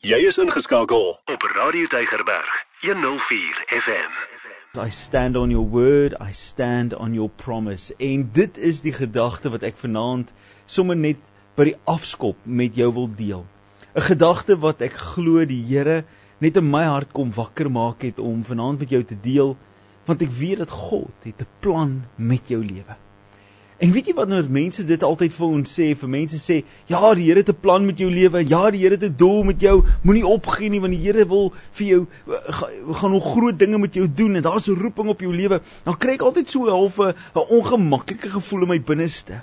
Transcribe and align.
Jy 0.00 0.16
is 0.24 0.38
ingeskakel 0.40 1.10
op 1.28 1.42
Radio 1.52 1.84
Tygerberg 1.92 2.52
104 2.80 3.58
FM. 3.68 4.14
I 4.80 4.88
stand 4.88 5.36
on 5.36 5.50
your 5.52 5.68
word, 5.68 6.14
I 6.16 6.32
stand 6.32 6.94
on 6.96 7.12
your 7.12 7.28
promise. 7.28 7.92
En 7.98 8.30
dit 8.32 8.56
is 8.56 8.80
die 8.80 8.94
gedagte 8.96 9.52
wat 9.52 9.66
ek 9.68 9.76
vanaand 9.76 10.30
sommer 10.64 10.96
net 10.96 11.20
by 11.60 11.66
die 11.68 11.76
afskop 11.84 12.40
met 12.48 12.80
jou 12.80 12.88
wil 12.96 13.10
deel. 13.18 13.44
'n 13.92 14.06
Gedagte 14.08 14.56
wat 14.64 14.80
ek 14.80 14.96
glo 15.12 15.44
die 15.44 15.60
Here 15.68 16.06
net 16.40 16.56
in 16.56 16.70
my 16.70 16.86
hart 16.88 17.12
kom 17.12 17.36
wakker 17.36 17.68
maak 17.68 18.00
het 18.00 18.16
om 18.16 18.40
vanaand 18.40 18.80
met 18.80 18.96
jou 18.96 19.04
te 19.04 19.20
deel, 19.20 19.52
want 20.08 20.24
ek 20.24 20.32
weet 20.32 20.64
dat 20.64 20.72
God 20.88 21.28
het 21.28 21.44
'n 21.44 21.52
plan 21.60 22.08
met 22.16 22.48
jou 22.48 22.64
lewe. 22.64 22.96
En 23.80 23.92
weet 23.94 24.10
jy 24.10 24.12
wat 24.12 24.28
nou 24.28 24.42
mense 24.52 24.82
dit 24.84 25.04
altyd 25.06 25.32
vir 25.32 25.46
ons 25.46 25.70
sê, 25.78 25.86
vir 25.96 26.10
mense 26.12 26.36
sê, 26.36 26.58
ja, 26.90 27.00
die 27.16 27.30
Here 27.30 27.40
het 27.40 27.48
'n 27.48 27.60
plan 27.62 27.86
met 27.86 27.96
jou 27.98 28.10
lewe. 28.10 28.44
Ja, 28.44 28.70
die 28.70 28.80
Here 28.80 28.96
het 28.96 29.04
'n 29.04 29.16
doel 29.16 29.42
met 29.44 29.60
jou. 29.60 29.84
Moenie 30.02 30.26
opgee 30.26 30.68
nie 30.68 30.80
want 30.80 30.92
die 30.92 31.00
Here 31.00 31.24
wil 31.24 31.52
vir 31.72 31.86
jou 31.86 32.06
eh, 32.28 32.62
gaan 32.92 33.10
nog 33.10 33.32
groot 33.32 33.58
dinge 33.58 33.78
met 33.78 33.94
jou 33.94 34.06
doen 34.06 34.36
en 34.36 34.42
daar's 34.42 34.68
'n 34.68 34.76
roeping 34.76 35.08
op 35.08 35.20
jou 35.20 35.32
lewe. 35.32 35.60
Dan 35.84 35.96
kry 35.96 36.12
ek 36.12 36.22
altyd 36.22 36.50
so 36.50 36.64
'n 36.64 36.68
halfe 36.68 37.14
'n 37.34 37.48
ongemaklike 37.48 38.28
gevoel 38.28 38.62
in 38.62 38.68
my 38.68 38.80
binneste. 38.80 39.40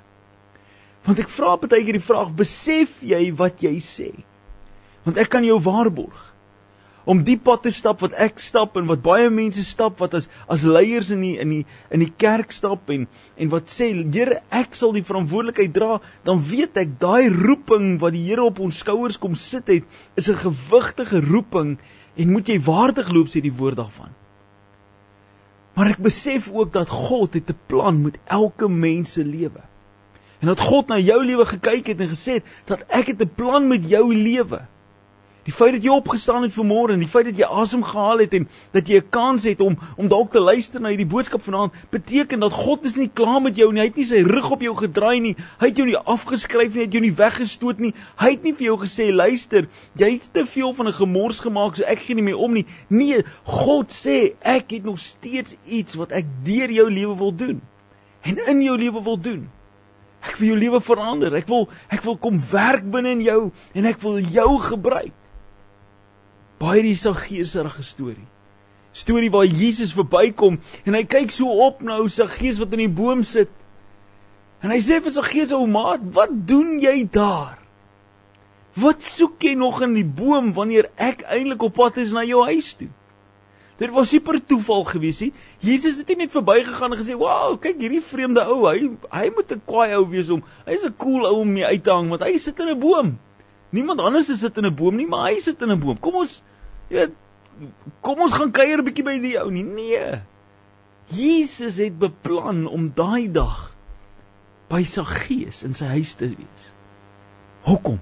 Want 1.03 1.19
ek 1.19 1.29
vra 1.29 1.57
baie 1.57 1.83
keer 1.83 1.93
die 1.93 1.99
vraag, 1.99 2.35
besef 2.35 2.89
jy 3.01 3.33
wat 3.35 3.61
jy 3.61 3.79
sê? 3.79 4.13
Want 5.03 5.17
ek 5.17 5.29
kan 5.29 5.43
jou 5.43 5.59
waarborg 5.59 6.36
om 7.07 7.23
die 7.23 7.37
pad 7.39 7.63
te 7.63 7.71
stap 7.71 8.01
wat 8.03 8.15
ek 8.19 8.41
stap 8.43 8.75
en 8.79 8.87
wat 8.89 9.01
baie 9.05 9.29
mense 9.31 9.63
stap 9.63 10.01
wat 10.03 10.13
as 10.19 10.27
as 10.51 10.65
leiers 10.67 11.11
in 11.15 11.21
die 11.23 11.35
in 11.39 11.53
die 11.55 11.63
in 11.95 12.03
die 12.03 12.11
kerk 12.23 12.51
stap 12.51 12.91
en 12.91 13.07
en 13.37 13.51
wat 13.53 13.71
sê 13.71 13.87
Here 14.17 14.41
ek 14.51 14.75
sal 14.75 14.91
die 14.91 15.05
verantwoordelikheid 15.07 15.73
dra 15.73 16.01
dan 16.27 16.41
weet 16.43 16.77
ek 16.83 16.97
daai 16.99 17.29
roeping 17.31 17.95
wat 18.03 18.13
die 18.17 18.25
Here 18.27 18.43
op 18.43 18.59
ons 18.59 18.81
skouers 18.83 19.19
kom 19.21 19.39
sit 19.39 19.71
het 19.71 19.85
is 20.19 20.29
'n 20.29 20.41
gewigtige 20.43 21.21
roeping 21.23 21.77
en 22.17 22.31
moet 22.33 22.49
jy 22.49 22.59
waardig 22.65 23.11
loop 23.13 23.29
sê 23.29 23.41
die 23.41 23.53
woord 23.53 23.77
daarvan. 23.77 24.11
Maar 25.77 25.93
ek 25.93 26.01
besef 26.01 26.49
ook 26.49 26.73
dat 26.73 26.89
God 26.89 27.37
het 27.37 27.49
'n 27.49 27.59
plan 27.69 28.01
met 28.01 28.17
elke 28.25 28.67
mens 28.67 29.13
se 29.13 29.23
lewe. 29.23 29.61
En 30.41 30.47
dat 30.47 30.59
God 30.59 30.87
na 30.87 30.97
jou 30.97 31.25
lewe 31.25 31.45
gekyk 31.45 31.87
het 31.87 31.99
en 32.01 32.09
gesê 32.09 32.41
het 32.41 32.45
dat 32.65 32.81
ek 32.89 33.07
het 33.07 33.21
'n 33.21 33.35
plan 33.35 33.67
met 33.67 33.89
jou 33.89 34.13
lewe 34.13 34.65
Die 35.47 35.53
feit 35.55 35.77
dat 35.77 35.85
jy 35.85 35.93
opgestaan 35.95 36.43
het 36.43 36.51
vanmôre 36.51 36.91
en 36.91 36.99
die 36.99 37.07
feit 37.07 37.29
dat 37.29 37.37
jy 37.39 37.47
asem 37.47 37.83
gehaal 37.87 38.19
het 38.19 38.33
en 38.35 38.49
dat 38.75 38.89
jy 38.91 38.97
'n 38.99 39.09
kans 39.09 39.45
het 39.47 39.61
om 39.61 39.77
om 39.95 40.07
dalk 40.07 40.31
te 40.31 40.39
luister 40.39 40.81
na 40.81 40.89
hierdie 40.89 41.07
boodskap 41.07 41.41
vanaand, 41.43 41.71
beteken 41.89 42.39
dat 42.39 42.51
God 42.51 42.83
is 42.83 42.97
nie 42.97 43.09
klaar 43.13 43.41
met 43.41 43.55
jou 43.55 43.71
nie. 43.71 43.79
Hy 43.79 43.87
het 43.87 43.95
nie 43.95 44.05
sy 44.05 44.21
rug 44.27 44.51
op 44.51 44.61
jou 44.61 44.75
gedraai 44.75 45.19
nie. 45.19 45.35
Hy 45.59 45.67
het 45.67 45.77
jou 45.77 45.87
nie 45.87 45.97
afgeskryf 45.97 46.73
nie, 46.73 46.79
hy 46.79 46.85
het 46.85 46.93
jou 46.93 47.01
nie 47.01 47.15
weggestoot 47.15 47.79
nie. 47.79 47.93
Hy 48.17 48.31
het 48.31 48.43
nie 48.43 48.53
vir 48.53 48.65
jou 48.65 48.77
gesê, 48.77 49.13
"Luister, 49.13 49.67
jy 49.95 50.11
het 50.11 50.33
te 50.33 50.45
veel 50.45 50.73
van 50.73 50.87
'n 50.87 50.93
gemors 50.93 51.39
gemaak, 51.39 51.75
so 51.75 51.83
ek 51.83 51.99
gee 51.99 52.15
nie 52.15 52.23
meer 52.23 52.37
om 52.37 52.53
nie." 52.53 52.65
Nee, 52.89 53.23
God 53.43 53.87
sê, 53.87 54.33
"Ek 54.41 54.71
het 54.71 54.83
nog 54.83 54.99
steeds 54.99 55.55
iets 55.65 55.95
wat 55.95 56.11
ek 56.11 56.25
deur 56.43 56.71
jou 56.71 56.91
lewe 56.91 57.17
wil 57.17 57.35
doen 57.35 57.61
en 58.21 58.37
in 58.47 58.61
jou 58.61 58.77
lewe 58.77 59.03
wil 59.03 59.17
doen." 59.17 59.49
Ek 60.21 60.35
wil 60.35 60.47
jou 60.47 60.57
lewe 60.57 60.81
verander. 60.81 61.35
Ek 61.35 61.47
wil 61.47 61.69
ek 61.89 62.01
wil 62.01 62.17
kom 62.17 62.41
werk 62.51 62.91
binne 62.91 63.09
in 63.09 63.21
jou 63.21 63.51
en 63.73 63.85
ek 63.85 64.01
wil 64.01 64.19
jou 64.19 64.59
gebruik. 64.59 65.13
Baie 66.57 66.81
die 66.81 66.95
Saggeesrige 66.97 67.83
storie. 67.85 68.25
Storie 68.97 69.29
waar 69.29 69.45
Jesus 69.45 69.93
verbykom 69.93 70.57
en 70.85 70.97
hy 70.97 71.03
kyk 71.05 71.33
so 71.33 71.51
op 71.67 71.83
na 71.85 71.99
ou 72.01 72.07
Saggees 72.09 72.57
wat 72.57 72.73
in 72.73 72.87
die 72.87 72.93
boom 72.99 73.21
sit. 73.27 73.51
En 74.65 74.73
hy 74.73 74.79
sê 74.81 74.97
vir 75.03 75.13
Saggees 75.13 75.53
ou 75.53 75.67
maat, 75.69 76.01
"Wat 76.01 76.33
doen 76.47 76.79
jy 76.81 77.05
daar? 77.05 77.59
Wat 78.73 79.01
soek 79.01 79.41
jy 79.41 79.53
nog 79.53 79.81
in 79.81 79.93
die 79.93 80.05
boom 80.05 80.53
wanneer 80.53 80.89
ek 80.97 81.21
eintlik 81.29 81.61
op 81.61 81.73
pad 81.73 81.97
is 81.97 82.11
na 82.11 82.23
jou 82.23 82.43
huis 82.43 82.75
toe?" 82.75 82.89
Dit 83.77 83.91
was 83.91 84.09
super 84.09 84.39
toeval 84.41 84.83
gewees 84.83 85.21
nie. 85.21 85.33
Jesus 85.59 85.97
het 85.97 86.07
nie 86.07 86.15
net 86.15 86.31
verbygegaan 86.31 86.93
en 86.93 86.97
gesê, 86.97 87.13
"Wow, 87.13 87.59
kyk 87.61 87.77
hierdie 87.77 88.01
vreemde 88.01 88.41
ou, 88.41 88.65
hy 88.65 88.89
hy 89.11 89.29
moet 89.29 89.51
'n 89.51 89.61
kwaai 89.65 89.95
ou 89.95 90.09
wees 90.09 90.29
om. 90.29 90.43
Hy's 90.65 90.85
'n 90.85 90.95
cool 90.97 91.27
ou 91.27 91.41
om 91.41 91.53
mee 91.53 91.65
uit 91.65 91.83
te 91.83 91.91
hang 91.91 92.09
want 92.09 92.21
hy 92.21 92.37
sit 92.37 92.59
in 92.59 92.69
'n 92.69 92.79
boom." 92.79 93.19
Niemand 93.69 93.99
anders 93.99 94.39
sit 94.39 94.57
in 94.57 94.65
'n 94.65 94.75
boom 94.75 94.95
nie, 94.95 95.07
maar 95.07 95.29
hy 95.31 95.39
sit 95.39 95.61
in 95.61 95.71
'n 95.71 95.79
boom. 95.79 95.99
Kom 95.99 96.15
ons 96.15 96.41
jy 96.89 96.95
weet 96.97 97.15
kom 98.01 98.19
ons 98.21 98.33
gaan 98.33 98.51
kuier 98.51 98.77
'n 98.79 98.85
bietjie 98.85 99.03
by 99.03 99.17
die 99.19 99.37
ou 99.39 99.49
nie. 99.51 99.63
Nee. 99.63 100.21
Jesus 101.07 101.77
het 101.77 101.99
beplan 101.99 102.67
om 102.67 102.91
daai 102.95 103.31
dag 103.31 103.73
by 104.69 104.83
sy 104.83 105.03
gees 105.03 105.63
in 105.63 105.73
sy 105.73 105.85
huis 105.85 106.15
te 106.15 106.27
wees. 106.27 106.63
Hoekom? 107.63 107.99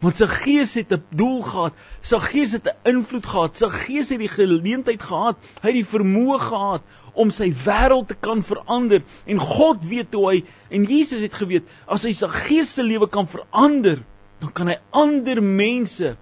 Want 0.00 0.16
sy 0.16 0.26
gees 0.30 0.74
het 0.74 0.92
'n 0.92 1.04
doel 1.10 1.42
gehad. 1.42 1.74
Sy 2.00 2.18
gees 2.18 2.52
het 2.52 2.66
'n 2.66 2.88
invloed 2.88 3.26
gehad. 3.26 3.56
Sy 3.56 3.68
gees 3.68 4.08
het 4.08 4.18
die 4.18 4.28
geleentheid 4.28 5.02
gehad. 5.02 5.36
Hy 5.60 5.68
het 5.68 5.80
die 5.84 5.98
vermoë 5.98 6.38
gehad 6.38 6.82
om 7.12 7.30
sy 7.30 7.52
wêreld 7.52 8.08
te 8.08 8.14
kan 8.14 8.42
verander. 8.42 9.02
En 9.26 9.38
God 9.38 9.84
weet 9.84 10.14
hoe 10.14 10.30
hy 10.30 10.44
en 10.70 10.84
Jesus 10.84 11.20
het 11.20 11.34
geweet 11.34 11.64
as 11.86 12.02
hy 12.02 12.12
sy 12.12 12.28
gees 12.28 12.74
se 12.74 12.82
lewe 12.82 13.08
kan 13.08 13.26
verander, 13.26 14.04
dan 14.38 14.52
kan 14.54 14.70
hy 14.70 14.76
ander 14.94 15.40
mense 15.42 16.14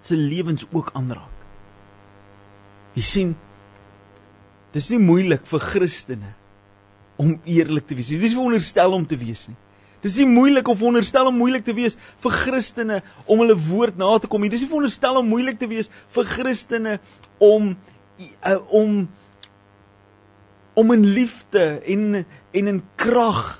se 0.00 0.16
lewens 0.16 0.64
ook 0.70 0.92
aanraak. 0.96 1.32
Jy 2.96 3.04
sien, 3.04 3.34
dis 4.72 4.88
nie 4.92 5.00
moeilik 5.02 5.44
vir 5.48 5.64
Christene 5.64 6.32
om 7.20 7.34
eerlik 7.48 7.86
te 7.88 7.96
wees. 7.96 8.08
Dis 8.12 8.32
nie 8.32 8.36
veronderstel 8.36 8.96
om 8.96 9.04
te 9.08 9.18
wees 9.20 9.46
nie. 9.50 9.56
Dis 10.04 10.16
nie 10.20 10.28
moeilik 10.28 10.68
of 10.68 10.78
veronderstel 10.78 11.28
om 11.30 11.38
moeilik 11.40 11.64
te 11.66 11.74
wees 11.76 11.96
vir 12.22 12.34
Christene 12.44 13.00
om 13.24 13.40
hulle 13.42 13.56
woord 13.66 13.96
na 13.98 14.12
te 14.20 14.30
kom 14.30 14.44
nie. 14.44 14.52
Dis 14.52 14.62
nie 14.62 14.70
veronderstel 14.70 15.20
om 15.20 15.30
moeilik 15.32 15.58
te 15.60 15.68
wees 15.70 15.90
vir 16.14 16.28
Christene 16.30 16.98
om 17.42 17.72
uh, 17.74 18.58
om 18.72 19.06
om 20.76 20.92
in 20.92 21.06
liefde 21.16 21.64
en 21.88 22.20
en 22.20 22.68
in 22.72 22.82
krag 23.00 23.56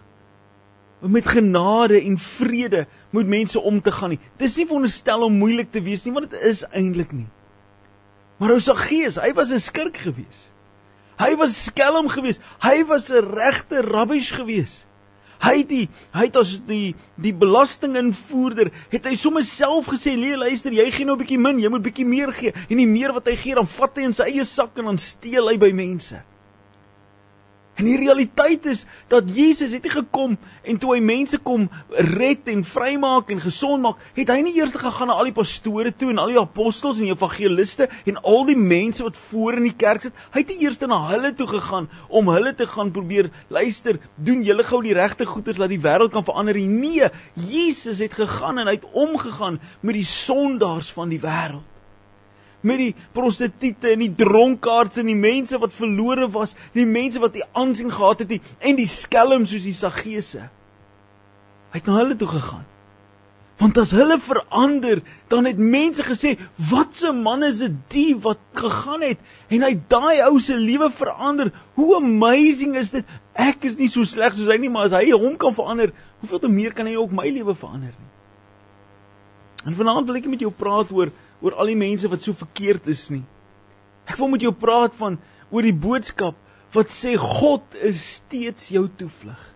met 1.01 1.29
genade 1.29 2.01
en 2.01 2.19
vrede 2.19 2.87
met 3.17 3.31
mense 3.31 3.61
om 3.61 3.81
te 3.83 3.93
gaan 3.93 4.15
nie. 4.15 4.21
Dis 4.39 4.57
nie 4.57 4.67
veronderstel 4.67 5.25
om 5.27 5.39
moeilik 5.41 5.73
te 5.73 5.83
wees 5.83 6.05
nie, 6.05 6.13
want 6.15 6.31
dit 6.31 6.41
is 6.47 6.65
eintlik 6.71 7.13
nie. 7.13 7.29
Maar 8.39 8.57
ou 8.57 8.61
se 8.61 8.75
gees, 8.77 9.17
hy 9.17 9.33
was 9.33 9.53
'n 9.53 9.61
skurk 9.61 9.97
gewees. 9.97 10.51
Hy 11.19 11.37
was 11.37 11.57
skelm 11.65 12.09
gewees. 12.09 12.41
Hy 12.61 12.85
was 12.85 13.09
'n 13.11 13.25
regte 13.35 13.81
rabbies 13.81 14.31
gewees. 14.31 14.85
Hy 15.41 15.59
het 15.59 15.69
die 15.69 15.89
hy 16.13 16.25
het 16.29 16.37
as 16.37 16.61
die 16.67 16.95
die 17.21 17.33
belastinginvoerder 17.33 18.71
het 18.93 19.05
hy 19.05 19.17
sommer 19.17 19.45
self 19.45 19.87
gesê, 19.87 20.17
"Nee, 20.17 20.37
luister, 20.37 20.73
jy 20.73 20.91
gee 20.91 21.05
nou 21.05 21.17
'n 21.17 21.25
bietjie 21.25 21.39
min, 21.39 21.61
jy 21.61 21.69
moet 21.69 21.83
bietjie 21.83 22.07
meer 22.07 22.33
gee." 22.33 22.53
En 22.71 22.77
die 22.77 22.87
meer 22.87 23.13
wat 23.13 23.27
hy 23.27 23.37
gee, 23.37 23.55
dan 23.55 23.67
vat 23.67 23.97
hy 23.97 24.03
in 24.03 24.13
sy 24.13 24.23
eie 24.23 24.45
sak 24.45 24.79
en 24.79 24.85
dan 24.85 24.99
steel 24.99 25.49
hy 25.49 25.59
by 25.59 25.73
mense. 25.73 26.23
En 27.77 27.85
die 27.85 27.99
realiteit 28.01 28.65
is 28.67 28.87
dat 29.13 29.27
Jesus 29.29 29.75
het 29.77 29.85
nie 29.85 29.93
gekom 29.93 30.37
en 30.65 30.79
toe 30.81 30.95
hy 30.95 31.01
mense 31.05 31.37
kom 31.45 31.67
red 32.17 32.49
en 32.49 32.63
vrymaak 32.65 33.29
en 33.35 33.43
gesond 33.45 33.85
maak, 33.85 34.01
het 34.17 34.33
hy 34.33 34.39
nie 34.47 34.55
eers 34.57 34.73
gegaan 34.81 35.11
na 35.13 35.19
al 35.21 35.29
die 35.29 35.37
pastore 35.37 35.93
toe 35.93 36.09
en 36.15 36.23
al 36.23 36.33
die 36.33 36.41
apostels 36.41 37.03
en 37.03 37.11
evangeliste 37.11 37.91
en 38.09 38.23
al 38.23 38.49
die 38.49 38.57
mense 38.57 39.05
wat 39.05 39.21
voor 39.29 39.61
in 39.61 39.69
die 39.69 39.77
kerk 39.77 40.07
sit. 40.07 40.17
Hy 40.33 40.41
het 40.41 40.55
nie 40.55 40.65
eers 40.65 40.81
na 40.87 41.03
hulle 41.11 41.35
toe 41.37 41.51
gegaan 41.53 41.91
om 42.09 42.33
hulle 42.33 42.55
te 42.57 42.65
gaan 42.71 42.95
probeer 42.97 43.29
luister, 43.53 44.01
doen 44.17 44.45
julle 44.47 44.65
gou 44.65 44.81
die 44.85 44.97
regte 44.97 45.29
goeders 45.29 45.61
dat 45.61 45.69
die 45.69 45.83
wêreld 45.83 46.17
kan 46.17 46.25
verander. 46.25 46.57
Nee, 46.57 47.13
Jesus 47.53 48.01
het 48.01 48.17
gegaan 48.17 48.63
en 48.63 48.71
hy 48.71 48.79
het 48.79 48.89
omgegaan 48.97 49.61
met 49.85 50.01
die 50.01 50.09
sondaars 50.09 50.89
van 50.97 51.13
die 51.13 51.21
wêreld 51.21 51.76
met 52.67 52.83
die 52.83 52.93
prostituie 53.15 53.75
en 53.93 54.05
die 54.05 54.13
dronkaards 54.19 55.01
en 55.01 55.11
die 55.11 55.19
mense 55.19 55.59
wat 55.63 55.75
verlore 55.77 56.29
was, 56.35 56.57
die 56.75 56.87
mense 56.89 57.23
wat 57.23 57.37
nie 57.39 57.47
aansien 57.57 57.93
gehad 57.95 58.25
het 58.25 58.37
nie 58.37 58.43
en 58.61 58.79
die 58.79 58.91
skelm 58.91 59.47
soos 59.47 59.67
die 59.69 59.77
Saggeese. 59.77 60.49
Hy 61.71 61.81
het 61.81 61.91
na 61.91 62.01
hulle 62.01 62.17
toe 62.19 62.31
gegaan. 62.31 62.65
Want 63.57 63.79
as 63.81 63.95
hulle 63.97 64.19
verander, 64.21 65.01
dan 65.33 65.47
het 65.49 65.57
mense 65.57 66.05
gesê, 66.05 66.37
"Wat 66.71 67.01
'n 67.03 67.23
man 67.23 67.43
is 67.43 67.59
dit 67.59 67.73
die 67.89 68.15
wat 68.17 68.39
gegaan 68.55 69.01
het 69.01 69.19
en 69.49 69.63
hy 69.63 69.81
daai 69.89 70.21
ou 70.29 70.39
se 70.39 70.55
lewe 70.55 70.91
verander. 70.91 71.53
Hoe 71.75 71.97
amazing 71.97 72.77
is 72.77 72.91
dit? 72.91 73.05
Ek 73.35 73.65
is 73.65 73.77
nie 73.77 73.89
so 73.89 74.03
sleg 74.03 74.35
soos 74.35 74.49
hy 74.49 74.59
nie, 74.59 74.69
maar 74.69 74.85
as 74.85 74.93
hy 74.93 75.11
hom 75.11 75.37
kan 75.37 75.55
verander, 75.55 75.93
hoeveel 76.21 76.39
te 76.39 76.49
meer 76.49 76.73
kan 76.73 76.87
hy 76.87 76.97
ook 76.97 77.13
my 77.13 77.29
lewe 77.29 77.55
verander 77.55 77.95
nie?" 77.99 78.07
En 79.67 79.75
vanaand 79.75 80.07
wil 80.07 80.17
ek 80.17 80.27
met 80.27 80.41
jou 80.41 80.51
praat 80.51 80.93
oor 80.93 81.11
oor 81.41 81.57
al 81.57 81.73
die 81.73 81.79
mense 81.79 82.09
wat 82.09 82.23
so 82.23 82.37
verkeerd 82.37 82.87
is 82.91 83.07
nie. 83.13 83.25
Ek 84.07 84.19
wil 84.21 84.31
met 84.33 84.45
jou 84.45 84.53
praat 84.55 84.95
van 84.99 85.19
oor 85.51 85.67
die 85.67 85.75
boodskap 85.75 86.39
wat 86.75 86.93
sê 86.93 87.17
God 87.21 87.77
is 87.87 88.03
steeds 88.21 88.71
jou 88.75 88.87
toevlug. 88.99 89.56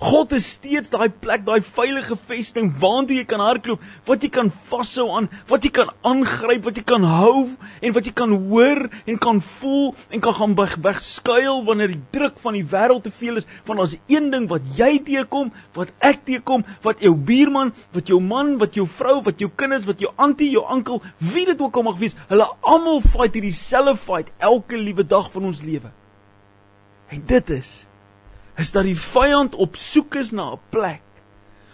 God 0.00 0.32
is 0.32 0.46
steeds 0.54 0.88
daai 0.88 1.10
plek, 1.12 1.42
daai 1.44 1.60
veilige 1.60 2.16
vesting 2.24 2.70
waartoe 2.80 3.18
jy 3.18 3.24
kan 3.28 3.42
hardloop, 3.44 3.82
wat 4.08 4.22
jy 4.24 4.30
kan 4.32 4.48
vashou 4.70 5.10
aan, 5.12 5.26
wat 5.50 5.66
jy 5.66 5.70
kan 5.76 5.90
aangryp, 6.08 6.62
wat 6.64 6.78
jy 6.80 6.84
kan 6.88 7.04
hou 7.04 7.42
en 7.84 7.92
wat 7.92 8.08
jy 8.08 8.12
kan 8.16 8.32
hoor 8.32 8.86
en 9.04 9.18
kan 9.20 9.42
voel 9.44 9.90
en 10.08 10.22
kan 10.24 10.36
gaan 10.38 10.54
weg, 10.56 10.78
wegskuil 10.86 11.60
wanneer 11.66 11.92
die 11.92 12.00
druk 12.16 12.40
van 12.40 12.56
die 12.56 12.64
wêreld 12.64 13.04
te 13.04 13.12
veel 13.12 13.42
is. 13.42 13.48
Want 13.68 13.82
daar's 13.82 13.98
een 14.08 14.30
ding 14.32 14.48
wat 14.48 14.64
jy 14.78 14.94
teekom, 15.04 15.52
wat 15.76 15.92
ek 16.00 16.24
teekom, 16.30 16.64
wat 16.86 17.04
jou 17.04 17.12
buurman, 17.12 17.74
wat 17.92 18.08
jou 18.08 18.22
man, 18.24 18.56
wat 18.62 18.80
jou 18.80 18.88
vrou, 18.88 19.18
wat 19.28 19.44
jou 19.44 19.50
kinders, 19.52 19.84
wat 19.90 20.00
jou 20.00 20.14
antie, 20.16 20.48
jou 20.54 20.64
oom, 20.64 21.04
wie 21.34 21.44
dit 21.44 21.60
ook 21.60 21.76
al 21.76 21.88
mag 21.90 22.00
wees, 22.00 22.16
hulle 22.32 22.48
almal 22.64 23.04
fight 23.04 23.36
hierdie 23.36 23.52
selfe 23.52 24.00
fight 24.00 24.32
elke 24.40 24.80
liewe 24.80 25.04
dag 25.04 25.28
van 25.36 25.52
ons 25.52 25.60
lewe. 25.66 25.92
En 27.12 27.20
dit 27.26 27.56
is 27.60 27.82
is 28.58 28.72
dat 28.72 28.84
die 28.84 28.98
vyand 28.98 29.54
op 29.54 29.76
soek 29.76 30.14
is 30.14 30.30
na 30.30 30.52
'n 30.52 30.60
plek 30.70 31.02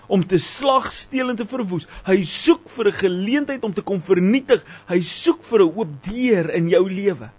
om 0.07 0.27
te 0.27 0.39
slag, 0.39 0.93
steel 0.93 1.31
en 1.31 1.37
te 1.37 1.47
verwoes. 1.47 1.87
Hy 2.07 2.23
soek 2.25 2.69
vir 2.69 2.87
'n 2.87 2.93
geleentheid 2.93 3.65
om 3.65 3.73
te 3.73 3.83
kom 3.83 4.01
vernietig. 4.01 4.65
Hy 4.89 5.01
soek 5.01 5.43
vir 5.43 5.61
'n 5.61 5.73
oop 5.77 6.05
deur 6.05 6.51
in 6.55 6.69
jou 6.69 6.91
lewe. 6.91 7.31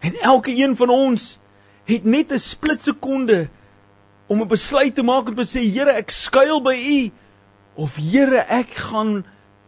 En 0.00 0.14
elke 0.14 0.50
een 0.50 0.76
van 0.76 0.90
ons 0.90 1.38
het 1.84 2.04
net 2.04 2.32
'n 2.32 2.38
splitsekonde 2.38 3.48
om 4.26 4.42
'n 4.42 4.48
besluit 4.48 4.94
te 4.94 5.02
maak 5.02 5.28
om 5.28 5.34
te 5.34 5.42
sê 5.42 5.64
Here, 5.72 5.90
ek 5.90 6.10
skuil 6.10 6.60
by 6.60 6.74
U 6.74 7.10
of 7.74 7.96
Here, 7.96 8.44
ek 8.48 8.70
gaan 8.70 9.24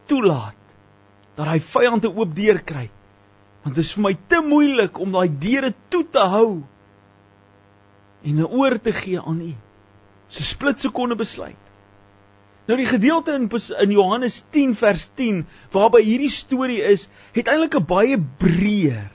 toelaat 0.06 0.54
dat 1.36 1.46
hy 1.46 1.58
vyand 1.58 2.04
'n 2.04 2.16
oop 2.18 2.36
deur 2.36 2.60
kry. 2.60 2.90
Want 3.62 3.74
dit 3.74 3.84
is 3.84 3.92
vir 3.92 4.02
my 4.02 4.16
te 4.28 4.40
moeilik 4.40 4.98
om 4.98 5.12
daai 5.12 5.28
deure 5.38 5.74
toe 5.88 6.04
te 6.10 6.18
hou 6.18 6.62
en 8.24 8.46
oor 8.46 8.76
te 8.80 8.92
gee 8.92 9.20
aan 9.20 9.40
U. 9.40 9.52
So 10.28 10.44
splitsekonde 10.46 11.16
besluit. 11.18 11.58
Nou 12.68 12.76
die 12.78 12.86
gedeelte 12.86 13.34
in 13.34 13.48
in 13.80 13.90
Johannes 13.90 14.44
10 14.50 14.76
vers 14.76 15.08
10 15.14 15.46
waarby 15.72 16.02
hierdie 16.02 16.30
storie 16.30 16.82
is, 16.82 17.08
het 17.32 17.48
eintlik 17.48 17.74
'n 17.74 17.86
baie 17.86 18.18
breër 18.18 19.10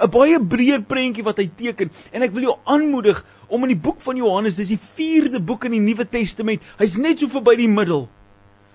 'n 0.00 0.10
baie 0.10 0.40
breër 0.40 0.82
prentjie 0.82 1.24
wat 1.24 1.38
hy 1.38 1.50
teken 1.56 1.90
en 2.12 2.22
ek 2.22 2.32
wil 2.32 2.42
jou 2.42 2.56
aanmoedig 2.64 3.24
om 3.48 3.62
in 3.62 3.74
die 3.74 3.82
boek 3.82 4.00
van 4.00 4.16
Johannes, 4.16 4.56
dis 4.56 4.68
die 4.68 4.78
4de 4.78 5.40
boek 5.40 5.64
in 5.64 5.72
die 5.72 5.80
Nuwe 5.80 6.06
Testament, 6.06 6.62
hy's 6.78 6.96
net 6.96 7.18
so 7.18 7.28
verby 7.28 7.56
die 7.56 7.68
middel. 7.68 8.08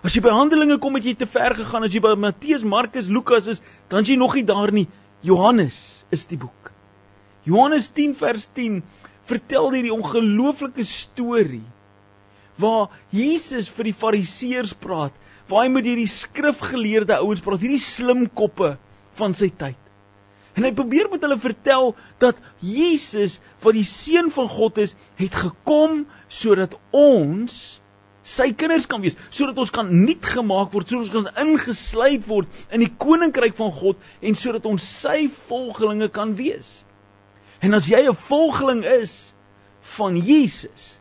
As 0.06 0.14
jy 0.14 0.22
by 0.22 0.30
Handelinge 0.30 0.78
kom, 0.78 0.94
het 1.00 1.08
jy 1.08 1.16
te 1.18 1.26
ver 1.26 1.56
gegaan. 1.58 1.84
As 1.88 1.94
jy 1.96 2.02
by 2.04 2.14
Matteus, 2.20 2.62
Markus, 2.62 3.08
Lukas 3.10 3.48
is, 3.50 3.62
dan 3.90 4.06
is 4.06 4.12
jy 4.12 4.18
nog 4.22 4.36
nie 4.38 4.44
daar 4.46 4.70
nie. 4.76 4.86
Johannes 5.26 6.06
is 6.14 6.28
die 6.30 6.38
boek. 6.38 6.70
Johannes 7.50 7.90
10 7.96 8.14
vers 8.20 8.46
10 8.54 8.84
vertel 9.30 9.72
hierdie 9.74 9.94
ongelooflike 9.96 10.86
storie 10.88 11.64
waar 12.62 12.92
Jesus 13.12 13.68
vir 13.76 13.90
die 13.90 13.98
fariseërs 14.00 14.76
praat, 14.80 15.16
waar 15.50 15.66
hy 15.66 15.72
met 15.74 15.88
hierdie 15.88 16.10
skrifgeleerde 16.10 17.18
ouens 17.20 17.44
praat, 17.44 17.64
hierdie 17.64 17.82
slim 17.84 18.26
koppe 18.32 18.76
van 19.20 19.36
sy 19.36 19.50
tyd. 19.52 19.80
En 20.56 20.64
hy 20.64 20.72
probeer 20.72 21.10
met 21.12 21.24
hulle 21.26 21.36
vertel 21.42 21.92
dat 22.22 22.38
Jesus, 22.64 23.42
wat 23.64 23.76
die 23.76 23.88
seun 23.88 24.32
van 24.32 24.48
God 24.48 24.80
is, 24.86 24.96
het 25.20 25.36
gekom 25.36 26.06
sodat 26.32 26.78
ons 26.96 27.82
sy 28.26 28.48
kinders 28.58 28.88
kan 28.90 29.04
wees, 29.04 29.20
sodat 29.30 29.60
ons 29.62 29.72
kan 29.74 29.90
nuut 29.92 30.26
gemaak 30.26 30.72
word, 30.74 30.88
sodat 30.88 31.04
ons 31.04 31.14
kan 31.14 31.44
ingesluit 31.46 32.24
word 32.26 32.64
in 32.74 32.82
die 32.82 32.90
koninkryk 32.90 33.54
van 33.60 33.70
God 33.76 34.00
en 34.26 34.40
sodat 34.40 34.66
ons 34.70 34.88
sy 35.04 35.28
volgelinge 35.50 36.10
kan 36.16 36.34
wees. 36.40 36.86
En 37.66 37.74
as 37.74 37.88
jy 37.90 38.06
'n 38.06 38.14
volgeling 38.14 38.84
is 38.86 39.34
van 39.98 40.18
Jesus, 40.18 41.00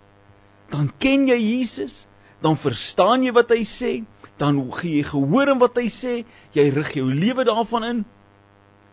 dan 0.72 0.92
ken 0.98 1.26
jy 1.28 1.36
Jesus, 1.36 2.08
dan 2.40 2.56
verstaan 2.56 3.22
jy 3.22 3.32
wat 3.32 3.50
hy 3.52 3.64
sê, 3.64 4.04
dan 4.36 4.72
gee 4.72 4.96
jy 4.96 5.02
gehoor 5.02 5.50
aan 5.50 5.60
wat 5.60 5.76
hy 5.76 5.88
sê, 5.92 6.24
jy 6.52 6.68
rig 6.72 6.94
jou 6.96 7.04
lewe 7.12 7.44
daarvan 7.44 7.84
in 7.84 8.04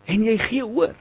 en 0.05 0.23
jy 0.23 0.37
gee 0.37 0.65
oor. 0.65 0.95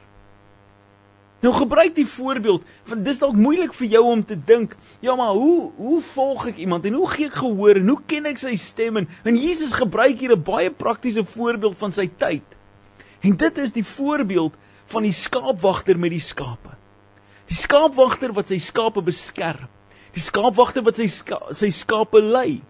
Nou 1.41 1.53
gebruik 1.55 1.95
die 1.97 2.07
voorbeeld, 2.07 2.63
want 2.87 3.05
dis 3.05 3.19
dalk 3.19 3.35
moeilik 3.35 3.75
vir 3.75 3.87
jou 3.87 4.05
om 4.05 4.25
te 4.25 4.37
dink, 4.37 4.77
ja 5.01 5.17
maar 5.17 5.35
hoe 5.35 5.73
hoe 5.77 6.01
volg 6.01 6.47
ek 6.53 6.57
iemand 6.57 6.85
en 6.85 6.95
hoe 7.01 7.09
gee 7.09 7.27
ek 7.27 7.41
gehoor 7.41 7.81
en 7.81 7.89
hoe 7.89 8.01
ken 8.07 8.27
ek 8.27 8.39
sy 8.39 8.57
stem 8.57 8.97
en, 8.97 9.09
en 9.25 9.37
Jesus 9.37 9.73
gebruik 9.73 10.19
hier 10.21 10.37
'n 10.37 10.43
baie 10.43 10.71
praktiese 10.71 11.25
voorbeeld 11.25 11.79
van 11.79 11.93
sy 11.93 12.11
tyd. 12.17 12.45
En 13.21 13.37
dit 13.37 13.59
is 13.59 13.73
die 13.73 13.85
voorbeeld 13.85 14.55
van 14.91 15.07
die 15.07 15.15
skaapwagter 15.15 15.99
met 15.99 16.15
die 16.15 16.23
skape. 16.23 16.75
Die 17.51 17.59
skaapwagter 17.59 18.35
wat 18.35 18.51
sy 18.51 18.61
skape 18.63 19.03
beskerm. 19.03 19.69
Die 20.15 20.23
skaapwagter 20.23 20.83
wat 20.87 20.99
sy 20.99 21.07
ska, 21.11 21.39
sy 21.55 21.71
skape 21.75 22.23
lei. 22.23 22.61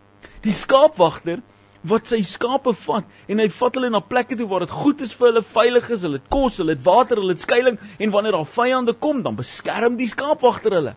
Die 0.44 0.52
skaapwagter 0.52 1.40
wat 1.88 2.10
sy 2.10 2.20
skape 2.26 2.74
vat 2.76 3.06
en 3.30 3.40
hy 3.40 3.46
vat 3.56 3.76
hulle 3.78 3.88
na 3.92 4.02
plekke 4.04 4.36
toe 4.36 4.48
waar 4.48 4.66
dit 4.66 4.72
goed 4.82 5.00
is 5.04 5.14
vir 5.16 5.30
hulle, 5.30 5.42
veilig 5.54 5.86
is, 5.96 6.02
hulle 6.04 6.18
het 6.20 6.32
kos, 6.32 6.58
hulle 6.60 6.74
het 6.76 6.82
water, 6.84 7.20
hulle 7.20 7.32
het 7.32 7.40
skuilings 7.40 7.94
en 7.96 8.12
wanneer 8.12 8.36
daar 8.36 8.50
vyande 8.56 8.94
kom, 9.00 9.22
dan 9.24 9.38
beskerm 9.38 9.96
die 9.96 10.08
skaapwagter 10.10 10.76
hulle. 10.76 10.96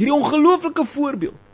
Hierdie 0.00 0.16
ongelooflike 0.16 0.84
voorbeeld. 0.88 1.45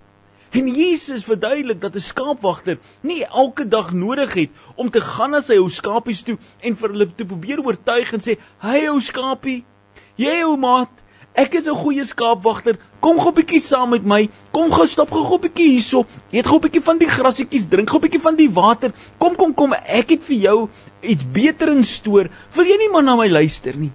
En 0.52 0.66
Jesus 0.68 1.24
verduidelik 1.24 1.80
dat 1.80 1.94
'n 1.94 2.00
skaapwagter 2.00 2.78
nie 3.00 3.24
elke 3.24 3.68
dag 3.68 3.92
nodig 3.92 4.34
het 4.34 4.50
om 4.74 4.90
te 4.90 5.00
gaan 5.00 5.30
na 5.30 5.40
sy 5.40 5.56
ou 5.56 5.68
skapies 5.68 6.22
toe 6.22 6.36
en 6.60 6.76
vir 6.76 6.88
hulle 6.88 7.14
te 7.14 7.24
probeer 7.24 7.64
oortuig 7.64 8.12
en 8.12 8.20
sê: 8.20 8.36
"Hey 8.58 8.88
ou 8.88 9.00
skapie, 9.00 9.64
jy 10.14 10.42
ou 10.44 10.56
maat, 10.56 10.90
ek 11.34 11.54
is 11.54 11.66
'n 11.66 11.74
goeie 11.74 12.04
skaapwagter. 12.04 12.76
Kom 13.00 13.18
gou 13.18 13.30
'n 13.30 13.34
bietjie 13.34 13.60
saam 13.60 13.90
met 13.90 14.04
my. 14.04 14.28
Kom 14.50 14.70
gou 14.72 14.86
stap 14.86 15.10
gou 15.10 15.34
'n 15.34 15.40
bietjie 15.40 15.70
hierso. 15.70 16.04
Eet 16.30 16.46
gou 16.46 16.56
'n 16.56 16.68
bietjie 16.68 16.82
van 16.82 16.98
die 16.98 17.08
grasietjies, 17.08 17.68
drink 17.68 17.88
gou 17.88 17.98
'n 17.98 18.02
bietjie 18.02 18.20
van 18.20 18.36
die 18.36 18.50
water. 18.50 18.92
Kom 19.18 19.34
kom 19.36 19.54
kom, 19.54 19.72
ek 19.72 20.10
het 20.10 20.22
vir 20.22 20.36
jou 20.36 20.68
iets 21.00 21.24
beter 21.32 21.68
in 21.68 21.84
stoor. 21.84 22.28
Wil 22.54 22.64
jy 22.64 22.76
nie 22.76 22.92
maar 22.92 23.02
na 23.02 23.16
my 23.16 23.28
luister 23.28 23.76
nie?" 23.76 23.92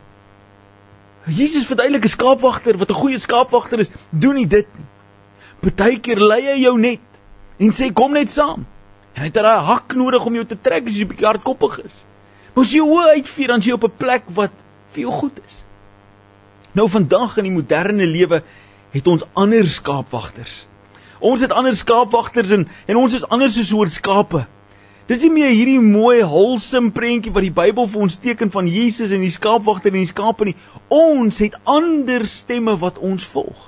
Jesus 1.27 1.67
verduidelik 1.67 2.05
'n 2.05 2.09
skaapwagter 2.09 2.77
wat 2.77 2.89
'n 2.89 2.93
goeie 2.93 3.19
skaapwagter 3.19 3.79
is, 3.79 3.91
doen 4.09 4.35
nie 4.35 4.47
dit 4.47 4.67
nie. 4.75 4.96
Partykeer 5.67 6.21
lei 6.23 6.43
hy 6.45 6.57
jou 6.61 6.77
net 6.79 7.03
en 7.59 7.73
sê 7.75 7.89
kom 7.91 8.13
net 8.15 8.31
saam. 8.31 8.63
En 9.15 9.23
hy 9.23 9.27
het 9.27 9.37
'n 9.37 9.65
hak 9.67 9.95
nodig 9.95 10.25
om 10.25 10.33
jou 10.33 10.45
te 10.45 10.55
trek 10.55 10.87
as 10.87 10.95
jy 10.95 11.03
'n 11.03 11.07
bietjie 11.07 11.27
hardkoppig 11.27 11.83
is. 11.83 12.05
Moes 12.55 12.71
jy 12.71 12.79
hoe 12.79 13.09
uitvier 13.15 13.47
dan 13.47 13.59
jy 13.59 13.73
op 13.73 13.83
'n 13.83 13.97
plek 13.97 14.23
wat 14.27 14.51
vir 14.91 15.01
jou 15.01 15.11
goed 15.11 15.39
is. 15.45 15.63
Nou 16.73 16.87
vandag 16.87 17.37
in 17.37 17.43
die 17.43 17.51
moderne 17.51 18.05
lewe 18.05 18.43
het 18.91 19.07
ons 19.07 19.25
ander 19.33 19.67
skaapwagters. 19.67 20.67
Ons 21.19 21.41
het 21.41 21.51
ander 21.51 21.75
skaapwagters 21.75 22.51
en 22.51 22.67
en 22.87 22.95
ons 22.95 23.13
is 23.13 23.27
anders 23.27 23.55
soos 23.55 23.67
soort 23.67 23.91
skape. 23.91 24.47
Dis 25.07 25.21
nie 25.21 25.31
meer 25.31 25.49
hierdie 25.49 25.79
mooi 25.79 26.23
wholesome 26.23 26.91
prentjie 26.91 27.31
wat 27.31 27.43
die 27.43 27.51
Bybel 27.51 27.87
vir 27.87 28.01
ons 28.01 28.17
teken 28.17 28.51
van 28.51 28.67
Jesus 28.67 29.11
en 29.11 29.19
die 29.19 29.31
skaapwagter 29.31 29.91
en 29.91 29.99
die 29.99 30.13
skape 30.13 30.45
nie. 30.45 30.55
Ons 30.87 31.39
het 31.39 31.55
ander 31.63 32.27
stemme 32.27 32.77
wat 32.77 32.97
ons 32.97 33.23
volg. 33.23 33.66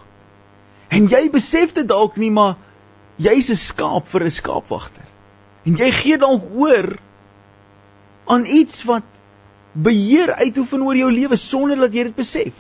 En 0.89 1.06
jy 1.07 1.30
besef 1.30 1.74
dit 1.74 1.88
dalk 1.88 2.18
nie, 2.18 2.31
maar 2.31 2.57
jy's 3.18 3.50
'n 3.50 3.56
skaap 3.56 4.07
vir 4.07 4.24
'n 4.24 4.31
skaapwagter. 4.31 5.06
En 5.65 5.75
jy 5.75 5.91
gee 5.91 6.18
dalk 6.18 6.44
oor 6.56 6.97
aan 8.25 8.45
iets 8.45 8.83
wat 8.83 9.03
beheer 9.73 10.33
uitoefen 10.33 10.81
oor 10.81 10.95
jou 10.95 11.11
lewe 11.11 11.37
sonder 11.37 11.78
dat 11.78 11.94
jy 11.94 12.04
dit 12.04 12.16
besef. 12.16 12.54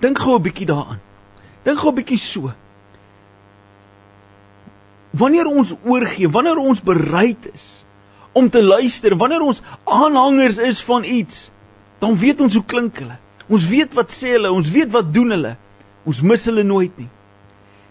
Dink 0.00 0.18
gou 0.18 0.36
'n 0.36 0.42
bietjie 0.42 0.66
daaraan. 0.66 1.00
Dink 1.64 1.78
gou 1.78 1.90
'n 1.90 1.94
bietjie 1.94 2.18
so. 2.18 2.52
Wanneer 5.10 5.46
ons 5.46 5.74
oorgee, 5.84 6.28
wanneer 6.28 6.56
ons 6.56 6.82
bereid 6.82 7.48
is 7.54 7.84
om 8.32 8.50
te 8.50 8.62
luister, 8.62 9.16
wanneer 9.16 9.40
ons 9.40 9.62
aanhangers 9.84 10.58
is 10.58 10.82
van 10.82 11.04
iets, 11.04 11.50
dan 11.98 12.18
weet 12.18 12.40
ons 12.40 12.54
hoe 12.54 12.64
klink 12.64 12.98
hulle. 12.98 13.18
Ons 13.48 13.66
weet 13.66 13.94
wat 13.94 14.12
sê 14.12 14.36
hulle, 14.36 14.52
ons 14.52 14.70
weet 14.70 14.90
wat 14.90 15.12
doen 15.12 15.30
hulle. 15.30 15.56
Ons 16.08 16.22
mis 16.24 16.44
hulle 16.48 16.64
nooit 16.64 16.94
nie. 16.96 17.08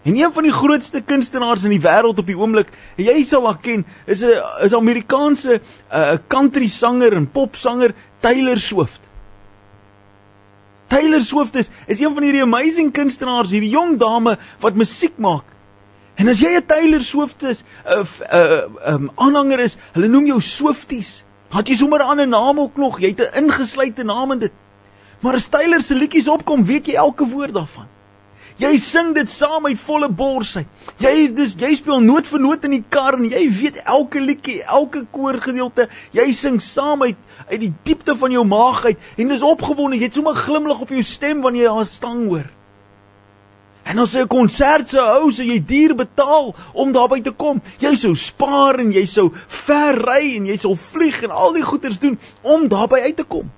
En 0.08 0.16
een 0.16 0.32
van 0.32 0.46
die 0.46 0.54
grootste 0.54 1.00
kunstenaars 1.04 1.66
in 1.68 1.74
die 1.74 1.82
wêreld 1.82 2.18
op 2.18 2.26
die 2.26 2.36
oomblik, 2.38 2.70
jy 2.96 3.18
sal 3.28 3.44
haar 3.46 3.58
ken, 3.62 3.84
is 4.06 4.22
'n 4.24 4.40
is 4.64 4.72
'n 4.72 4.80
Amerikaanse 4.80 5.58
'n 5.58 5.60
uh, 5.92 6.18
country 6.28 6.66
sanger 6.66 7.12
en 7.12 7.30
popsanger 7.30 7.94
Taylor 8.20 8.58
Swift. 8.58 9.00
Taylor 10.88 11.20
Swift 11.20 11.54
is 11.54 11.70
is 11.86 12.00
een 12.00 12.14
van 12.14 12.22
hierdie 12.22 12.42
amazing 12.42 12.92
kunstenaars, 12.92 13.50
hierdie 13.50 13.70
jong 13.70 13.98
dame 13.98 14.38
wat 14.60 14.74
musiek 14.74 15.18
maak. 15.18 15.44
En 16.14 16.28
as 16.28 16.40
jy 16.40 16.56
'n 16.56 16.66
Taylor 16.66 17.02
Swift 17.02 17.42
is, 17.42 17.64
'n 17.84 17.98
uh, 17.98 18.04
'n 18.04 18.36
uh, 18.36 18.94
um, 18.94 19.10
aanhanger 19.14 19.60
is, 19.60 19.76
hulle 19.92 20.08
noem 20.08 20.26
jou 20.26 20.40
Swifties. 20.40 21.24
Het 21.50 21.68
jy 21.68 21.74
sommer 21.74 21.98
'n 21.98 22.08
ander 22.08 22.28
naam 22.28 22.60
ook 22.60 22.76
nog? 22.76 23.00
Jy 23.00 23.08
het 23.08 23.20
'n 23.20 23.44
ingesluite 23.44 24.04
naam 24.04 24.32
in 24.32 24.38
dit. 24.38 24.52
Maar 25.20 25.34
as 25.34 25.46
Taylor 25.46 25.82
se 25.82 25.94
liedjies 25.94 26.28
opkom, 26.28 26.64
weet 26.64 26.86
jy 26.86 26.94
elke 26.94 27.26
woord 27.26 27.52
daarvan. 27.52 27.86
Jy 28.58 28.72
sing 28.82 29.12
dit 29.14 29.28
saam 29.30 29.68
uit 29.68 29.78
volle 29.78 30.08
bors 30.10 30.56
uit. 30.58 30.66
Jy 30.98 31.28
dis 31.36 31.54
jy 31.60 31.70
speel 31.78 32.00
noot 32.02 32.26
vir 32.26 32.42
noot 32.42 32.64
in 32.66 32.74
die 32.74 32.84
kar 32.90 33.14
en 33.14 33.28
jy 33.30 33.44
weet 33.54 33.78
elke 33.84 34.18
liedjie, 34.18 34.64
elke 34.66 35.04
koorgedeelte. 35.14 35.86
Jy 36.16 36.26
sing 36.34 36.58
saam 36.62 37.04
uit 37.06 37.18
uit 37.52 37.60
die 37.62 37.72
diepte 37.86 38.16
van 38.18 38.34
jou 38.34 38.42
maag 38.48 38.82
uit 38.88 39.10
en 39.16 39.30
dis 39.30 39.44
opgewonde. 39.46 40.00
Jy 40.00 40.08
het 40.08 40.18
sommer 40.18 40.34
glimlag 40.34 40.82
op 40.82 40.90
jou 40.90 41.04
stem 41.06 41.44
wanneer 41.44 41.68
jy 41.68 41.74
haar 41.76 41.86
stang 41.86 42.24
hoor. 42.26 42.48
En 43.88 44.02
as 44.02 44.12
jy 44.12 44.26
'n 44.26 44.28
konsert 44.28 44.90
sou 44.90 45.06
hou, 45.06 45.30
sou 45.30 45.46
jy 45.46 45.60
duur 45.64 45.94
betaal 45.94 46.54
om 46.74 46.92
daarby 46.92 47.22
te 47.22 47.30
kom. 47.30 47.62
Jy 47.78 47.94
sou 47.96 48.14
spaar 48.14 48.80
en 48.80 48.92
jy 48.92 49.06
sou 49.06 49.30
ver 49.46 49.94
ry 49.94 50.36
en 50.36 50.46
jy 50.46 50.56
sou 50.56 50.74
vlieg 50.74 51.22
en 51.22 51.30
al 51.30 51.52
die 51.52 51.62
goeders 51.62 51.98
doen 51.98 52.18
om 52.42 52.68
daarby 52.68 53.00
uit 53.06 53.16
te 53.16 53.24
kom. 53.24 53.50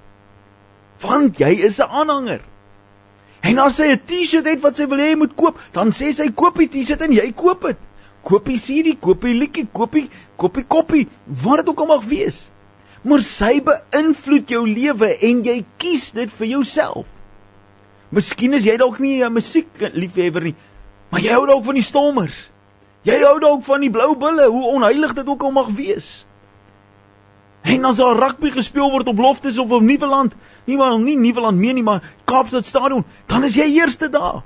Want 1.00 1.38
jy 1.38 1.64
is 1.64 1.80
'n 1.80 1.88
aanhanger. 1.88 2.40
En 3.42 3.58
as 3.58 3.76
sy 3.76 3.92
'n 3.92 4.00
T-shirt 4.06 4.46
het 4.46 4.60
wat 4.60 4.76
sy 4.76 4.86
wil 4.86 4.98
hê 4.98 5.10
jy 5.10 5.16
moet 5.16 5.34
koop, 5.34 5.58
dan 5.72 5.90
sê 5.90 6.12
sy 6.12 6.28
koop 6.30 6.58
die 6.58 6.68
T-shirt 6.68 7.00
en 7.00 7.12
jy 7.12 7.32
koop 7.32 7.62
dit. 7.62 7.78
Koop 8.22 8.44
die 8.44 8.58
CD, 8.58 8.98
koop 9.00 9.22
die 9.24 9.34
liedjie, 9.34 9.66
koop 9.72 9.92
die 9.92 10.08
koop 10.36 10.54
die 10.54 10.64
koppie, 10.64 11.08
wat 11.26 11.56
dit 11.56 11.68
ook 11.68 11.80
al 11.80 11.86
mag 11.86 12.04
wees. 12.04 12.50
Maar 13.02 13.22
sy 13.22 13.60
beïnvloed 13.64 14.48
jou 14.48 14.66
lewe 14.68 15.16
en 15.24 15.42
jy 15.44 15.64
kies 15.78 16.10
dit 16.12 16.30
vir 16.30 16.46
jouself. 16.46 17.06
Miskien 18.10 18.54
is 18.54 18.64
jy 18.64 18.76
dalk 18.76 18.98
nie 19.00 19.22
'n 19.24 19.32
musiekliefhebber 19.32 20.42
nie, 20.42 20.54
maar 21.10 21.20
jy 21.20 21.32
hou 21.32 21.46
dalk 21.46 21.64
van 21.64 21.74
die 21.74 21.82
Stormers. 21.82 22.50
Jy 23.04 23.22
hou 23.24 23.38
dalk 23.40 23.62
van 23.64 23.80
die 23.80 23.90
Blou 23.90 24.14
Bulle, 24.16 24.48
hoe 24.48 24.66
onheilig 24.74 25.14
dit 25.14 25.28
ook 25.28 25.42
al 25.42 25.50
mag 25.50 25.68
wees. 25.68 26.26
En 27.62 27.84
as 27.84 27.96
daar 28.00 28.16
rugby 28.16 28.50
gespeel 28.50 28.90
word 28.90 29.08
op 29.08 29.18
Loftus 29.18 29.58
of 29.58 29.70
op 29.70 29.82
Nieuweland, 29.84 30.34
nie 30.64 30.76
maar 30.76 30.98
nie 30.98 31.16
Nieuweland 31.18 31.58
meer 31.58 31.74
nie, 31.76 31.84
maar 31.84 32.02
Kaapstad 32.24 32.66
Stadion, 32.66 33.04
dan 33.26 33.44
is 33.44 33.58
jy 33.58 33.68
eerste 33.76 34.08
daar. 34.08 34.40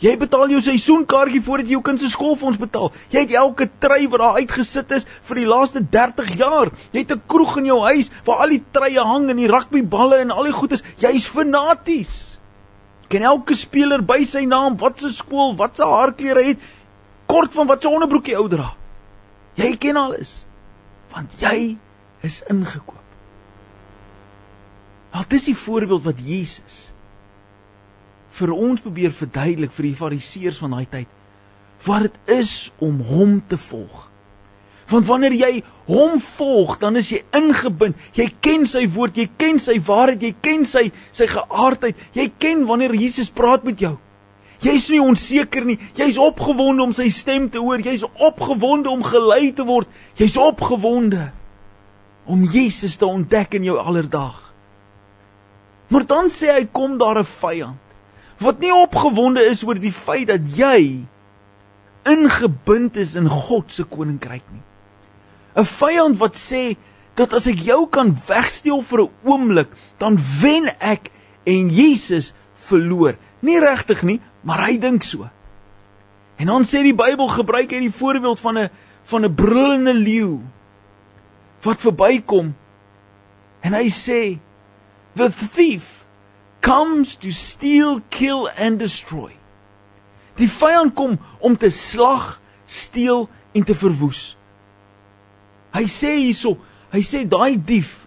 Jy 0.00 0.14
betaal 0.16 0.48
jou 0.48 0.62
seisoenkaartjie 0.64 1.42
voordat 1.44 1.68
jy 1.68 1.76
jou 1.76 1.82
kind 1.84 2.00
se 2.00 2.08
skoolfonds 2.08 2.56
betaal. 2.60 2.88
Jy 3.12 3.26
het 3.26 3.34
elke 3.36 3.66
trei 3.84 4.06
wat 4.08 4.22
daar 4.22 4.38
uitgesit 4.40 4.94
is 4.96 5.04
vir 5.28 5.42
die 5.42 5.48
laaste 5.48 5.82
30 5.84 6.30
jaar. 6.40 6.70
Jy 6.92 7.04
het 7.04 7.12
'n 7.12 7.22
kroeg 7.26 7.58
in 7.58 7.66
jou 7.66 7.80
huis 7.84 8.10
waar 8.24 8.40
al 8.40 8.48
die 8.48 8.64
treie 8.72 9.00
hang 9.00 9.28
en 9.28 9.36
die 9.36 9.48
rugbyballe 9.48 10.16
en 10.20 10.30
al 10.30 10.44
die 10.44 10.56
goed 10.56 10.72
is. 10.72 10.82
Jy's 10.96 11.28
fanaties 11.28 12.30
ken 13.08 13.22
elke 13.22 13.54
speler 13.54 14.00
by 14.00 14.24
sy 14.24 14.44
naam, 14.46 14.76
wat 14.78 15.00
se 15.00 15.10
skool, 15.10 15.56
wat 15.56 15.76
se 15.76 15.84
haarklere 15.84 16.44
het, 16.44 16.58
kort 17.26 17.52
van 17.52 17.66
wat 17.66 17.82
se 17.82 17.88
onderbroekie 17.88 18.36
ou 18.38 18.48
dra. 18.48 18.74
Jy 19.58 19.76
ken 19.76 19.96
alles. 19.96 20.44
Want 21.12 21.28
jy 21.42 21.76
is 22.26 22.42
ingekoop. 22.50 22.96
Nou 25.10 25.24
dis 25.28 25.48
die 25.50 25.58
voorbeeld 25.58 26.04
wat 26.06 26.20
Jesus 26.22 26.90
vir 28.30 28.52
ons 28.54 28.82
probeer 28.82 29.10
verduidelik 29.10 29.72
vir 29.74 29.88
die 29.88 29.96
fariseërs 29.98 30.60
van 30.62 30.76
daai 30.76 30.86
tyd 30.90 31.16
wat 31.86 32.04
dit 32.06 32.36
is 32.36 32.70
om 32.84 33.00
hom 33.08 33.38
te 33.48 33.56
volg. 33.56 34.06
Want 34.90 35.06
wanneer 35.06 35.32
jy 35.32 35.50
hom 35.86 36.18
volg, 36.20 36.74
dan 36.82 36.98
is 37.00 37.12
jy 37.14 37.22
ingebind. 37.36 37.96
Jy 38.18 38.26
ken 38.42 38.66
sy 38.68 38.82
woord, 38.90 39.16
jy 39.16 39.28
ken 39.38 39.60
sy 39.62 39.78
waarheid, 39.86 40.20
jy 40.26 40.32
ken 40.42 40.66
sy 40.68 40.88
sy 41.14 41.28
geaardheid. 41.30 41.98
Jy 42.12 42.26
ken 42.42 42.66
wanneer 42.68 42.92
Jesus 42.98 43.30
praat 43.32 43.64
met 43.64 43.80
jou. 43.80 43.94
Jy's 44.60 44.90
nie 44.92 45.00
onseker 45.00 45.64
nie. 45.64 45.78
Jy's 45.96 46.18
opgewonde 46.20 46.84
om 46.84 46.92
sy 46.92 47.08
stem 47.14 47.46
te 47.48 47.62
hoor. 47.62 47.80
Jy's 47.80 48.04
opgewonde 48.10 48.90
om 48.92 49.04
gelei 49.06 49.54
te 49.56 49.64
word. 49.64 49.88
Jy's 50.20 50.36
opgewonde 50.36 51.30
om 52.30 52.46
Jesus 52.46 52.96
te 52.96 53.06
ontdek 53.06 53.56
in 53.58 53.66
jou 53.66 53.76
alledag. 53.78 54.38
Maar 55.90 56.06
dan 56.06 56.30
sê 56.30 56.52
hy 56.54 56.66
kom 56.70 56.98
daar 56.98 57.18
'n 57.18 57.26
vyand 57.26 57.78
wat 58.40 58.60
nie 58.60 58.72
opgewonde 58.72 59.42
is 59.44 59.62
oor 59.66 59.76
die 59.76 59.92
feit 59.92 60.30
dat 60.30 60.40
jy 60.56 61.04
ingebind 62.08 62.96
is 62.96 63.14
in 63.14 63.28
God 63.28 63.72
se 63.72 63.84
koninkryk 63.84 64.46
nie. 64.52 64.62
'n 65.56 65.64
vyand 65.64 66.18
wat 66.18 66.36
sê 66.36 66.76
dat 67.14 67.32
as 67.32 67.46
ek 67.46 67.58
jou 67.66 67.86
kan 67.88 68.16
wegsteel 68.26 68.82
vir 68.82 69.00
'n 69.02 69.10
oomblik, 69.24 69.68
dan 69.98 70.18
wen 70.40 70.70
ek 70.78 71.10
en 71.44 71.68
Jesus 71.68 72.34
verloor. 72.54 73.16
Nie 73.40 73.60
regtig 73.60 74.02
nie, 74.02 74.20
maar 74.42 74.66
hy 74.66 74.78
dink 74.78 75.02
so. 75.02 75.28
En 76.36 76.46
dan 76.46 76.64
sê 76.64 76.82
die 76.82 76.94
Bybel 76.94 77.28
gebruik 77.28 77.70
hy 77.70 77.80
die 77.80 77.92
voorbeeld 77.92 78.40
van 78.40 78.58
'n 78.58 78.70
van 79.04 79.24
'n 79.24 79.34
brullende 79.34 79.94
leeu 79.94 80.40
wat 81.64 81.82
verbykom 81.82 82.52
en 83.66 83.76
hy 83.76 83.88
sê 83.92 84.38
the 85.18 85.28
thief 85.30 86.04
comes 86.64 87.16
to 87.16 87.30
steal, 87.30 88.00
kill 88.10 88.48
and 88.56 88.78
destroy. 88.78 89.32
Die 90.36 90.48
vyand 90.48 90.94
kom 90.96 91.18
om 91.40 91.56
te 91.56 91.70
slag, 91.72 92.38
steel 92.68 93.26
en 93.56 93.64
te 93.64 93.74
verwoes. 93.76 94.36
Hy 95.74 95.84
sê 95.88 96.14
hierso, 96.20 96.56
hy 96.92 97.02
sê 97.04 97.24
daai 97.28 97.56
dief 97.56 98.00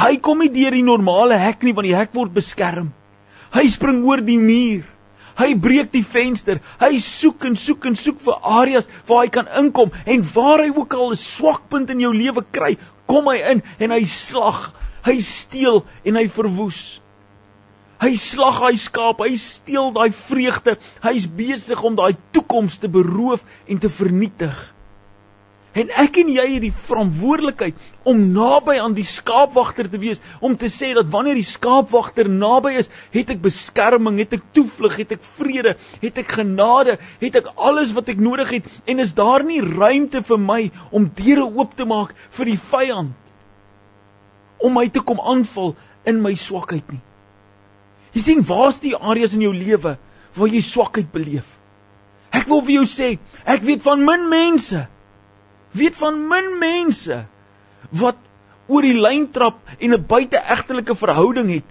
hy 0.00 0.16
kom 0.22 0.40
nie 0.40 0.50
deur 0.52 0.74
die 0.74 0.86
normale 0.86 1.38
hek 1.40 1.64
nie 1.64 1.74
want 1.76 1.88
die 1.88 1.96
hek 1.96 2.14
word 2.16 2.32
beskerm. 2.34 2.90
Hy 3.52 3.66
spring 3.72 4.02
oor 4.06 4.22
die 4.24 4.38
muur. 4.40 4.84
Hy 5.40 5.54
breek 5.56 5.88
die 5.94 6.04
venster. 6.04 6.60
Hy 6.80 6.98
soek 7.00 7.46
en 7.48 7.56
soek 7.56 7.86
en 7.88 7.96
soek 7.96 8.20
vir 8.20 8.40
areas 8.60 8.90
waar 9.08 9.24
hy 9.24 9.30
kan 9.32 9.48
inkom 9.60 9.92
en 10.04 10.24
waar 10.34 10.64
hy 10.64 10.70
ook 10.74 10.94
al 10.94 11.12
'n 11.12 11.16
swakpunt 11.16 11.90
in 11.90 12.00
jou 12.00 12.12
lewe 12.12 12.44
kry, 12.52 12.76
kom 13.06 13.26
hy 13.28 13.38
in 13.52 13.62
en 13.80 13.90
hy 13.90 14.04
slag, 14.04 14.74
hy 15.02 15.18
steel 15.20 15.84
en 16.04 16.16
hy 16.16 16.26
verwoes. 16.28 17.00
Hy 18.00 18.14
slag 18.16 18.60
hy 18.64 18.76
skaap, 18.76 19.20
hy 19.20 19.36
steel 19.36 19.92
daai 19.92 20.10
vreugde. 20.10 20.78
Hy's 21.04 21.26
besig 21.26 21.82
om 21.84 21.96
daai 21.96 22.16
toekoms 22.32 22.78
te 22.78 22.88
beroof 22.88 23.44
en 23.68 23.78
te 23.78 23.88
vernietig. 23.88 24.56
En 25.70 25.90
ek 26.02 26.16
en 26.18 26.30
jy 26.34 26.44
het 26.56 26.64
die 26.64 26.74
verantwoordelikheid 26.74 27.76
om 28.10 28.24
naby 28.34 28.74
aan 28.82 28.96
die 28.96 29.06
skaapwagter 29.06 29.86
te 29.90 30.00
wees, 30.02 30.18
om 30.42 30.56
te 30.58 30.66
sê 30.72 30.90
dat 30.96 31.06
wanneer 31.12 31.38
die 31.38 31.46
skaapwagter 31.46 32.26
naby 32.26 32.72
is, 32.80 32.90
het 33.14 33.30
ek 33.30 33.42
beskerming, 33.44 34.18
het 34.18 34.34
ek 34.40 34.48
toevlug, 34.56 34.98
het 34.98 35.14
ek 35.14 35.22
vrede, 35.38 35.76
het 36.02 36.18
ek 36.24 36.34
genade, 36.40 36.98
het 37.22 37.38
ek 37.38 37.52
alles 37.54 37.94
wat 37.94 38.10
ek 38.10 38.18
nodig 38.18 38.56
het 38.58 38.74
en 38.90 39.04
is 39.06 39.14
daar 39.14 39.46
nie 39.46 39.62
ruimte 39.62 40.24
vir 40.26 40.42
my 40.42 40.60
om 40.90 41.06
deure 41.14 41.46
oop 41.46 41.78
te 41.78 41.86
maak 41.86 42.18
vir 42.34 42.50
die 42.50 42.60
vyand 42.72 43.16
om 44.60 44.74
my 44.76 44.88
te 44.92 45.00
kom 45.06 45.22
aanval 45.22 45.76
in 46.10 46.18
my 46.20 46.34
swakheid 46.36 46.90
nie. 46.92 47.00
Jy 48.12 48.22
sien, 48.26 48.42
waar's 48.44 48.82
die 48.82 48.96
areas 48.98 49.36
in 49.38 49.46
jou 49.46 49.54
lewe 49.54 49.94
waar 50.34 50.50
jy 50.50 50.60
swakheid 50.66 51.08
beleef? 51.14 51.46
Ek 52.34 52.50
wil 52.50 52.60
vir 52.66 52.80
jou 52.80 52.88
sê, 52.90 53.14
ek 53.46 53.62
weet 53.66 53.86
van 53.86 54.02
min 54.04 54.26
mense 54.30 54.88
weet 55.72 55.94
van 55.94 56.28
min 56.28 56.58
mense 56.58 57.24
wat 57.90 58.16
oor 58.70 58.86
die 58.86 58.98
lyn 58.98 59.30
trap 59.30 59.58
en 59.78 59.94
'n 59.94 60.06
buiteegtelike 60.06 60.94
verhouding 60.94 61.50
het 61.50 61.68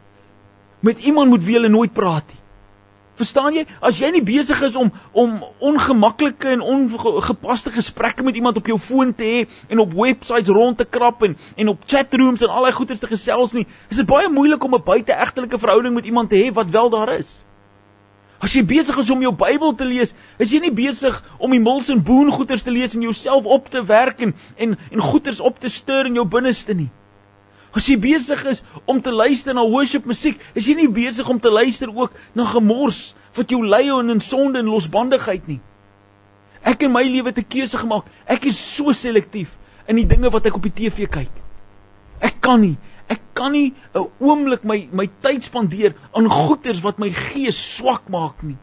met 0.79 1.03
iemand 1.03 1.31
met 1.31 1.43
wie 1.43 1.55
hulle 1.55 1.69
nooit 1.69 1.93
praat 1.93 2.27
nie. 2.27 2.39
Verstaan 3.19 3.53
jy? 3.53 3.65
As 3.83 3.97
jy 3.99 4.11
nie 4.15 4.23
besig 4.23 4.61
is 4.63 4.77
om 4.79 4.91
om 5.11 5.43
ongemaklike 5.59 6.47
en 6.47 6.61
ongepaste 6.61 7.71
gesprekke 7.75 8.23
met 8.23 8.35
iemand 8.35 8.57
op 8.57 8.67
jou 8.71 8.77
foon 8.79 9.11
te 9.15 9.23
hê 9.23 9.47
en 9.67 9.79
op 9.83 9.93
websites 9.93 10.47
rond 10.47 10.77
te 10.77 10.85
krap 10.85 11.23
en 11.27 11.35
en 11.55 11.67
op 11.67 11.83
chatrooms 11.85 12.41
en 12.41 12.49
al 12.49 12.63
daai 12.63 12.77
goeders 12.77 12.99
te 12.99 13.11
gesels 13.11 13.51
nie, 13.53 13.67
is 13.89 13.99
dit 13.99 14.07
baie 14.07 14.29
moeilik 14.29 14.63
om 14.63 14.75
'n 14.75 14.83
buiteegtelike 14.83 15.59
verhouding 15.59 15.95
met 15.95 16.05
iemand 16.05 16.29
te 16.29 16.39
hê 16.39 16.53
wat 16.53 16.69
wel 16.69 16.89
daar 16.89 17.13
is. 17.19 17.43
As 18.39 18.53
jy 18.55 18.63
besig 18.63 18.95
is 19.01 19.09
om 19.11 19.21
jou 19.21 19.33
Bybel 19.35 19.73
te 19.75 19.85
lees, 19.87 20.13
is 20.39 20.53
jy 20.53 20.61
nie 20.63 20.71
besig 20.71 21.17
om 21.37 21.51
die 21.51 21.59
Mills 21.59 21.89
en 21.91 21.99
Boone 22.03 22.31
goeters 22.31 22.63
te 22.63 22.71
lees 22.71 22.95
en 22.95 23.03
jouself 23.03 23.45
op 23.45 23.67
te 23.71 23.83
werk 23.83 24.23
en 24.23 24.33
en, 24.55 24.77
en 24.91 25.03
goeters 25.03 25.41
op 25.43 25.59
te 25.59 25.69
stuur 25.69 26.07
in 26.07 26.15
jou 26.21 26.25
binneste 26.25 26.73
nie. 26.73 26.87
As 27.75 27.85
jy 27.85 27.99
besig 28.01 28.45
is 28.49 28.63
om 28.89 29.01
te 29.03 29.11
luister 29.11 29.53
na 29.53 29.65
worship 29.67 30.07
musiek, 30.09 30.39
is 30.57 30.69
jy 30.69 30.77
nie 30.79 30.89
besig 30.89 31.27
om 31.29 31.39
te 31.39 31.51
luister 31.51 31.91
ook 31.91 32.15
na 32.33 32.47
gemors 32.49 33.09
wat 33.35 33.51
jou 33.51 33.59
lei 33.61 33.89
in 33.91 34.23
sonde 34.23 34.59
en 34.59 34.71
losbandigheid 34.71 35.47
nie. 35.47 35.59
Ek 36.63 36.81
in 36.83 36.91
my 36.91 37.03
lewe 37.03 37.29
het 37.29 37.37
'n 37.39 37.47
keuse 37.47 37.77
gemaak. 37.77 38.05
Ek 38.25 38.45
is 38.45 38.57
so 38.57 38.91
selektief 38.91 39.57
in 39.87 39.95
die 39.95 40.07
dinge 40.07 40.29
wat 40.29 40.45
ek 40.45 40.55
op 40.55 40.63
die 40.63 40.73
TV 40.73 41.07
kyk. 41.07 41.31
Ek 42.19 42.41
kan 42.41 42.61
nie 42.61 42.77
Ek 43.09 43.21
kan 43.33 43.51
nie 43.51 43.73
'n 43.95 44.07
oomblik 44.19 44.63
my 44.63 44.87
my 44.91 45.07
tyd 45.21 45.43
spandeer 45.43 45.95
aan 46.13 46.29
goeders 46.29 46.81
wat 46.81 46.99
my 46.99 47.09
gees 47.09 47.57
swak 47.75 48.09
maak 48.09 48.43
nie. 48.43 48.57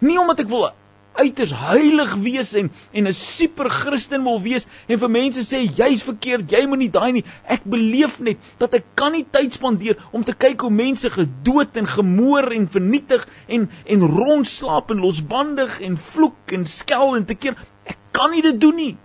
Nie 0.00 0.18
omdat 0.18 0.40
ek 0.40 0.48
wil 0.48 0.70
uiters 1.18 1.52
heilig 1.52 2.14
wees 2.22 2.54
en 2.54 2.70
en 2.92 3.08
'n 3.08 3.12
super 3.12 3.68
Christen 3.68 4.22
wil 4.22 4.40
wees 4.40 4.66
en 4.86 4.98
vir 4.98 5.10
mense 5.10 5.42
sê 5.42 5.66
jy's 5.66 6.02
verkeerd, 6.02 6.50
jy 6.50 6.66
moet 6.66 6.78
nie 6.78 6.90
daai 6.90 7.12
nie. 7.12 7.24
Ek 7.44 7.64
beleef 7.64 8.20
net 8.20 8.38
dat 8.58 8.74
ek 8.74 8.84
kan 8.94 9.12
nie 9.12 9.26
tyd 9.30 9.52
spandeer 9.52 9.96
om 10.12 10.24
te 10.24 10.32
kyk 10.32 10.60
hoe 10.60 10.70
mense 10.70 11.10
gedood 11.10 11.76
en 11.76 11.86
gemoor 11.86 12.52
en 12.52 12.68
vernietig 12.68 13.28
en 13.48 13.68
en 13.86 14.00
rondslaap 14.00 14.90
en 14.90 15.00
losbandig 15.00 15.80
en 15.80 15.96
vloek 15.96 16.52
en 16.52 16.64
skel 16.64 17.16
en 17.16 17.24
te 17.24 17.34
keer. 17.34 17.56
Ek 17.84 17.98
kan 18.12 18.30
nie 18.30 18.42
dit 18.42 18.60
doen 18.60 18.76
nie 18.76 18.96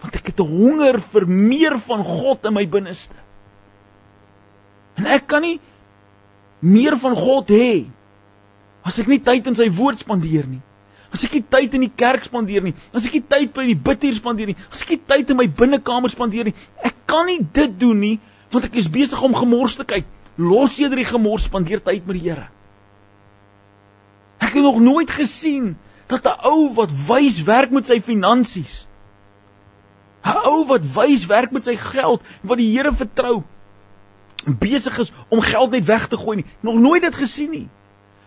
want 0.00 0.16
ek 0.16 0.32
het 0.32 0.40
'n 0.40 0.48
honger 0.48 1.00
vir 1.00 1.26
meer 1.26 1.78
van 1.78 2.04
God 2.04 2.44
in 2.44 2.54
my 2.54 2.66
binneste. 2.66 3.14
En 4.96 5.06
ek 5.06 5.26
kan 5.26 5.42
nie 5.42 5.60
meer 6.60 6.96
van 6.96 7.14
God 7.16 7.48
hê 7.48 7.86
as 8.82 8.98
ek 8.98 9.08
nie 9.08 9.20
tyd 9.20 9.46
in 9.46 9.54
sy 9.54 9.68
woord 9.68 9.98
spandeer 9.98 10.46
nie. 10.46 10.60
As 11.12 11.24
ek 11.24 11.32
nie 11.32 11.42
tyd 11.42 11.74
in 11.74 11.80
die 11.80 11.96
kerk 11.96 12.24
spandeer 12.24 12.62
nie, 12.62 12.74
as 12.94 13.06
ek 13.06 13.12
nie 13.12 13.24
tyd 13.26 13.52
by 13.52 13.66
die 13.66 13.74
bidhuis 13.74 14.16
spandeer 14.16 14.46
nie, 14.46 14.56
as 14.70 14.82
ek 14.82 14.90
nie 14.90 15.02
tyd 15.10 15.30
in 15.30 15.36
my 15.36 15.46
binnekamer 15.46 16.08
spandeer 16.08 16.44
nie, 16.44 16.54
ek 16.82 16.94
kan 17.06 17.26
nie 17.26 17.40
dit 17.42 17.78
doen 17.78 17.98
nie 17.98 18.18
want 18.50 18.64
ek 18.64 18.80
is 18.80 18.88
besig 18.90 19.20
om 19.22 19.34
gemors 19.34 19.76
te 19.76 19.84
kyk. 19.84 20.06
Los 20.40 20.78
eerder 20.80 20.96
die 20.96 21.06
gemors, 21.06 21.44
spandeer 21.46 21.78
tyd 21.84 22.06
met 22.06 22.16
die 22.18 22.24
Here. 22.24 22.48
Ek 24.40 24.56
het 24.56 24.64
nog 24.64 24.80
nooit 24.82 25.10
gesien 25.10 25.76
dat 26.08 26.26
'n 26.26 26.40
ou 26.48 26.74
wat 26.74 26.90
wys 26.90 27.42
werk 27.44 27.70
met 27.70 27.86
sy 27.86 28.00
finansies. 28.00 28.89
'n 30.24 30.36
Ou 30.44 30.66
wat 30.66 30.84
wys 30.94 31.26
werk 31.26 31.50
met 31.50 31.64
sy 31.64 31.76
geld, 31.76 32.22
wat 32.42 32.58
die 32.58 32.70
Here 32.76 32.92
vertrou, 32.92 33.42
besig 34.44 34.98
is 34.98 35.12
om 35.28 35.40
geld 35.40 35.70
net 35.70 35.84
weg 35.84 36.08
te 36.08 36.16
gooi 36.16 36.36
nie. 36.40 36.46
Nog 36.60 36.76
nooit 36.80 37.02
dit 37.02 37.14
gesien 37.14 37.50
nie. 37.50 37.68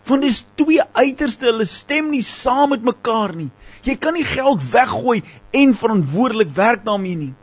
Want 0.04 0.22
dis 0.22 0.46
twee 0.56 0.82
uiterste, 0.92 1.46
hulle 1.46 1.66
stem 1.66 2.10
nie 2.12 2.24
saam 2.24 2.74
met 2.74 2.84
mekaar 2.84 3.36
nie. 3.36 3.50
Jy 3.84 3.96
kan 3.96 4.14
nie 4.14 4.26
geld 4.28 4.64
weggooi 4.72 5.24
en 5.52 5.76
verantwoordelik 5.76 6.52
werk 6.56 6.84
daarmee 6.86 7.16
nie. 7.16 7.34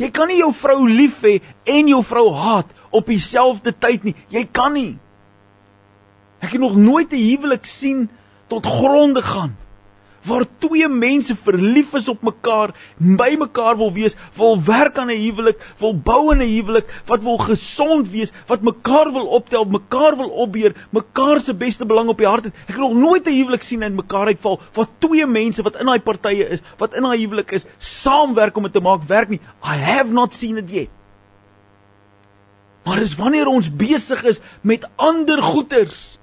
Jy 0.00 0.10
kan 0.10 0.28
nie 0.28 0.40
jou 0.40 0.50
vrou 0.56 0.88
lief 0.88 1.20
hê 1.22 1.38
en 1.68 1.88
jou 1.88 2.02
vrou 2.02 2.32
haat 2.34 2.68
op 2.90 3.06
dieselfde 3.06 3.74
tyd 3.78 4.04
nie. 4.04 4.16
Jy 4.32 4.46
kan 4.50 4.72
nie. 4.72 4.98
Ek 6.42 6.56
het 6.56 6.60
nog 6.60 6.76
nooit 6.76 7.12
'n 7.12 7.16
huwelik 7.16 7.66
sien 7.66 8.08
tot 8.48 8.66
gronde 8.66 9.22
gaan 9.22 9.56
waar 10.22 10.44
twee 10.58 10.88
mense 10.88 11.34
verlief 11.36 11.94
is 11.98 12.08
op 12.08 12.22
mekaar, 12.22 12.72
by 12.96 13.34
mekaar 13.38 13.76
wil 13.76 13.92
wees, 13.92 14.16
wil 14.38 14.56
werk 14.62 14.98
aan 14.98 15.10
'n 15.10 15.18
huwelik, 15.18 15.58
wil 15.78 15.94
bou 15.94 16.34
'n 16.34 16.40
huwelik, 16.40 16.86
wat 17.06 17.22
wil 17.22 17.38
gesond 17.38 18.10
wees, 18.10 18.32
wat 18.46 18.62
mekaar 18.62 19.12
wil 19.12 19.26
optel, 19.26 19.64
mekaar 19.64 20.16
wil 20.16 20.28
opbeer, 20.28 20.74
mekaar 20.90 21.40
se 21.40 21.54
beste 21.54 21.84
belang 21.84 22.08
op 22.08 22.18
die 22.18 22.26
hart 22.26 22.44
het. 22.44 22.54
Ek 22.54 22.76
het 22.76 22.78
nog 22.78 22.94
nooit 22.94 23.26
'n 23.26 23.30
huwelik 23.34 23.62
sien 23.62 23.82
in 23.82 23.94
mekaar 23.94 24.26
uitval 24.26 24.60
waar 24.72 24.88
twee 24.98 25.26
mense 25.26 25.62
wat 25.62 25.76
in 25.76 25.86
daai 25.86 26.00
partye 26.00 26.48
is, 26.48 26.62
wat 26.78 26.94
in 26.94 27.02
daai 27.02 27.18
huwelik 27.18 27.52
is, 27.52 27.66
saamwerk 27.78 28.56
om 28.56 28.62
dit 28.62 28.72
te 28.72 28.80
maak 28.80 29.02
werk 29.02 29.28
nie. 29.28 29.40
I 29.64 29.76
have 29.76 30.10
not 30.10 30.32
seen 30.32 30.56
it 30.56 30.70
yet. 30.70 30.88
Maar 32.84 32.98
dis 32.98 33.14
wanneer 33.14 33.46
ons 33.46 33.70
besig 33.70 34.24
is 34.24 34.40
met 34.60 34.88
ander 34.96 35.42
goeders 35.42 36.18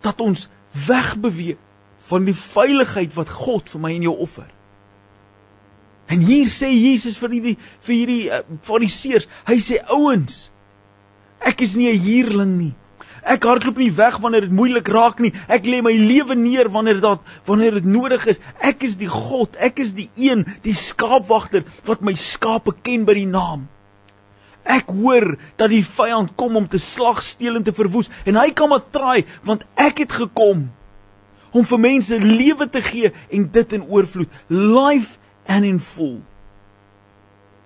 dat 0.00 0.20
ons 0.20 0.48
wegbeweeg 0.86 1.56
van 2.10 2.26
die 2.28 2.36
veiligheid 2.36 3.14
wat 3.16 3.32
God 3.32 3.70
vir 3.72 3.82
my 3.82 3.92
en 3.96 4.06
jou 4.06 4.14
offer. 4.26 4.48
En 6.06 6.22
hier 6.22 6.46
sê 6.46 6.70
Jesus 6.70 7.18
vir 7.18 7.34
hierdie 7.34 7.56
vir 7.86 7.94
hierdie 7.94 8.24
uh, 8.30 8.42
fariseërs, 8.66 9.26
hy 9.48 9.56
sê 9.62 9.80
ouens, 9.90 10.50
ek 11.42 11.64
is 11.66 11.74
nie 11.78 11.90
'n 11.90 12.02
huurling 12.04 12.58
nie. 12.58 12.74
Ek 13.26 13.42
hardloop 13.42 13.80
nie 13.82 13.90
weg 13.90 14.20
wanneer 14.22 14.44
dit 14.46 14.54
moeilik 14.54 14.86
raak 14.86 15.18
nie. 15.18 15.32
Ek 15.50 15.66
lê 15.66 15.80
my 15.82 15.90
lewe 15.90 16.36
neer 16.38 16.70
wanneer 16.70 17.00
dit 17.02 17.32
wanneer 17.44 17.80
dit 17.80 17.84
nodig 17.84 18.26
is. 18.30 18.38
Ek 18.62 18.84
is 18.86 18.94
die 18.96 19.10
God, 19.10 19.56
ek 19.58 19.80
is 19.82 19.96
die 19.98 20.06
een, 20.14 20.46
die 20.62 20.74
skaapwagter 20.78 21.66
wat 21.88 22.06
my 22.06 22.14
skape 22.14 22.76
ken 22.86 23.04
by 23.04 23.14
die 23.18 23.26
naam. 23.26 23.66
Ek 24.62 24.90
hoor 24.94 25.34
dat 25.58 25.70
die 25.70 25.82
vyand 25.82 26.36
kom 26.38 26.56
om 26.56 26.68
te 26.70 26.78
slag, 26.78 27.22
steel 27.22 27.58
en 27.58 27.66
te 27.66 27.74
verwoes 27.74 28.10
en 28.26 28.38
hy 28.38 28.52
kan 28.54 28.70
maar 28.70 28.86
traai 28.94 29.26
want 29.42 29.66
ek 29.74 30.04
het 30.06 30.12
gekom 30.22 30.68
om 31.52 31.66
vir 31.66 31.82
mense 31.82 32.18
lewe 32.18 32.68
te 32.70 32.82
gee 32.84 33.12
en 33.30 33.46
dit 33.52 33.76
in 33.76 33.84
oorvloed, 33.88 34.32
life 34.48 35.18
and 35.46 35.64
in 35.64 35.78
full. 35.82 36.18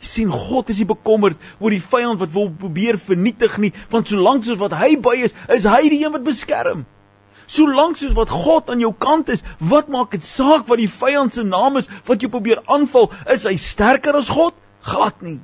Jy 0.01 0.09
sien 0.09 0.31
God 0.33 0.71
is 0.73 0.81
nie 0.81 0.89
bekommerd 0.89 1.41
oor 1.61 1.75
die 1.75 1.83
vyand 1.83 2.21
wat 2.23 2.33
wil 2.33 2.49
probeer 2.57 2.97
vernietig 3.01 3.59
nie, 3.61 3.73
want 3.93 4.09
solank 4.09 4.47
soos 4.47 4.61
wat 4.61 4.79
hy 4.81 4.95
by 5.03 5.19
is, 5.27 5.37
is 5.53 5.69
hy 5.69 5.83
die 5.93 6.01
een 6.05 6.15
wat 6.15 6.25
beskerm. 6.25 6.87
Solank 7.51 7.99
soos 7.99 8.15
wat 8.17 8.33
God 8.33 8.71
aan 8.71 8.81
jou 8.81 8.93
kant 8.95 9.29
is, 9.35 9.43
wat 9.59 9.91
maak 9.93 10.15
dit 10.15 10.25
saak 10.25 10.69
wat 10.71 10.81
die 10.81 10.91
vyand 10.91 11.35
se 11.35 11.45
naam 11.45 11.81
is 11.81 11.91
wat 12.09 12.23
jou 12.23 12.31
probeer 12.33 12.63
aanval? 12.71 13.11
Is 13.29 13.45
hy 13.49 13.57
sterker 13.61 14.17
as 14.17 14.31
God? 14.33 14.57
Glad 14.87 15.21
nie. 15.27 15.41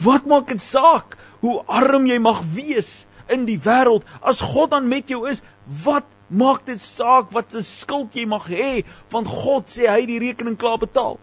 Wat 0.00 0.28
maak 0.28 0.48
dit 0.52 0.62
saak 0.62 1.18
hoe 1.42 1.58
arm 1.66 2.06
jy 2.08 2.20
mag 2.22 2.40
wees 2.54 3.04
in 3.32 3.44
die 3.48 3.58
wêreld 3.60 4.06
as 4.22 4.40
God 4.54 4.72
dan 4.72 4.88
met 4.88 5.10
jou 5.10 5.24
is? 5.28 5.42
Wat 5.84 6.06
maak 6.28 6.64
dit 6.66 6.80
saak 6.82 7.30
wat 7.34 7.54
se 7.54 7.62
skuld 7.66 8.14
jy 8.16 8.26
mag 8.28 8.48
hê 8.50 8.82
want 9.12 9.30
God 9.30 9.70
sê 9.70 9.86
hy 9.90 10.02
die 10.08 10.20
rekening 10.22 10.58
klaar 10.58 10.78
betaal. 10.82 11.18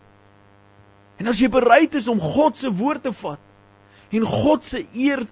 En 1.19 1.29
as 1.31 1.39
jy 1.41 1.50
bereid 1.51 1.95
is 2.00 2.10
om 2.12 2.22
God 2.22 2.57
se 2.60 2.72
woord 2.72 3.03
te 3.03 3.13
vat 3.24 3.41
en 4.13 4.27
God 4.29 4.63
se 4.65 4.83
eer 4.93 5.24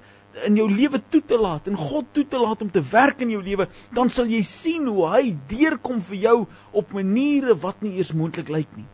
in 0.48 0.56
jou 0.58 0.66
lewe 0.72 1.02
toe 1.12 1.22
te 1.28 1.38
laat 1.38 1.68
en 1.70 1.78
God 1.78 2.08
toe 2.16 2.24
te 2.28 2.40
laat 2.40 2.62
om 2.64 2.70
te 2.72 2.82
werk 2.92 3.22
in 3.22 3.34
jou 3.34 3.42
lewe, 3.44 3.68
dan 3.94 4.10
sal 4.10 4.30
jy 4.32 4.42
sien 4.48 4.88
hoe 4.88 5.10
hy 5.12 5.36
deurkom 5.50 6.00
vir 6.08 6.20
jou 6.24 6.38
op 6.78 6.94
maniere 6.96 7.54
wat 7.62 7.84
nie 7.84 7.98
eers 8.00 8.14
moontlik 8.16 8.50
lyk 8.50 8.72
nie. 8.78 8.88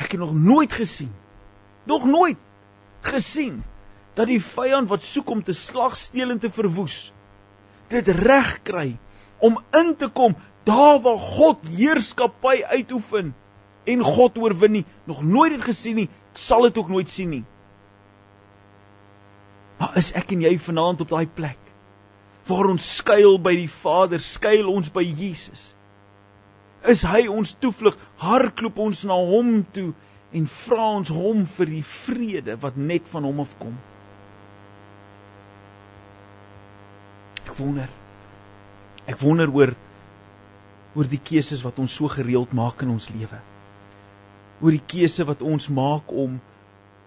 Ek 0.00 0.16
het 0.16 0.20
nog 0.20 0.32
nooit 0.32 0.72
gesien. 0.72 1.12
Nog 1.84 2.06
nooit 2.08 2.40
gesien 3.04 3.60
dat 4.16 4.30
die 4.32 4.40
vyand 4.42 4.88
wat 4.90 5.04
soek 5.04 5.28
om 5.30 5.42
te 5.44 5.54
slag, 5.56 5.94
steel 5.96 6.32
en 6.32 6.40
te 6.40 6.50
verwoes 6.52 7.10
dit 7.90 8.08
reg 8.22 8.54
kry 8.66 8.88
om 9.40 9.58
in 9.76 9.94
te 9.96 10.08
kom 10.08 10.36
daar 10.68 11.00
waar 11.02 11.18
God 11.18 11.64
heerskappy 11.72 12.60
uitoefen 12.68 13.32
en 13.84 14.02
God 14.04 14.38
oorwin 14.38 14.80
nie. 14.80 14.84
Nog 15.04 15.22
nooit 15.22 15.56
dit 15.56 15.62
gesien 15.64 15.96
nie. 16.02 16.08
Sal 16.32 16.68
dit 16.68 16.78
ook 16.78 16.88
nooit 16.88 17.08
sien 17.08 17.30
nie. 17.30 17.44
Maar 19.80 19.96
is 19.96 20.12
ek 20.18 20.34
en 20.36 20.44
jy 20.44 20.54
vanaand 20.60 21.00
op 21.00 21.12
daai 21.14 21.26
plek 21.26 21.58
waar 22.50 22.66
ons 22.66 22.84
skuil 22.96 23.36
by 23.38 23.52
die 23.54 23.70
Vader 23.70 24.20
skuil 24.20 24.68
ons 24.68 24.90
by 24.92 25.04
Jesus? 25.06 25.70
Is 26.88 27.04
hy 27.06 27.26
ons 27.30 27.52
toevlug? 27.60 27.96
Hardloop 28.20 28.80
ons 28.80 29.04
na 29.08 29.16
hom 29.16 29.60
toe 29.72 29.92
en 30.36 30.48
vra 30.50 30.88
ons 30.98 31.12
hom 31.14 31.44
vir 31.58 31.70
die 31.76 31.84
vrede 31.86 32.56
wat 32.60 32.78
net 32.80 33.06
van 33.12 33.26
hom 33.28 33.42
afkom. 33.44 33.76
Ek 37.50 37.56
wonder. 37.58 37.90
Ek 39.10 39.18
wonder 39.18 39.50
oor 39.50 39.74
oor 40.94 41.06
die 41.06 41.20
keuses 41.22 41.62
wat 41.62 41.78
ons 41.78 41.92
so 41.94 42.10
gereeld 42.10 42.52
maak 42.56 42.82
in 42.82 42.90
ons 42.90 43.10
lewe. 43.14 43.38
Oor 44.60 44.74
die 44.74 44.86
keuse 44.90 45.26
wat 45.26 45.42
ons 45.46 45.68
maak 45.70 46.10
om 46.10 46.38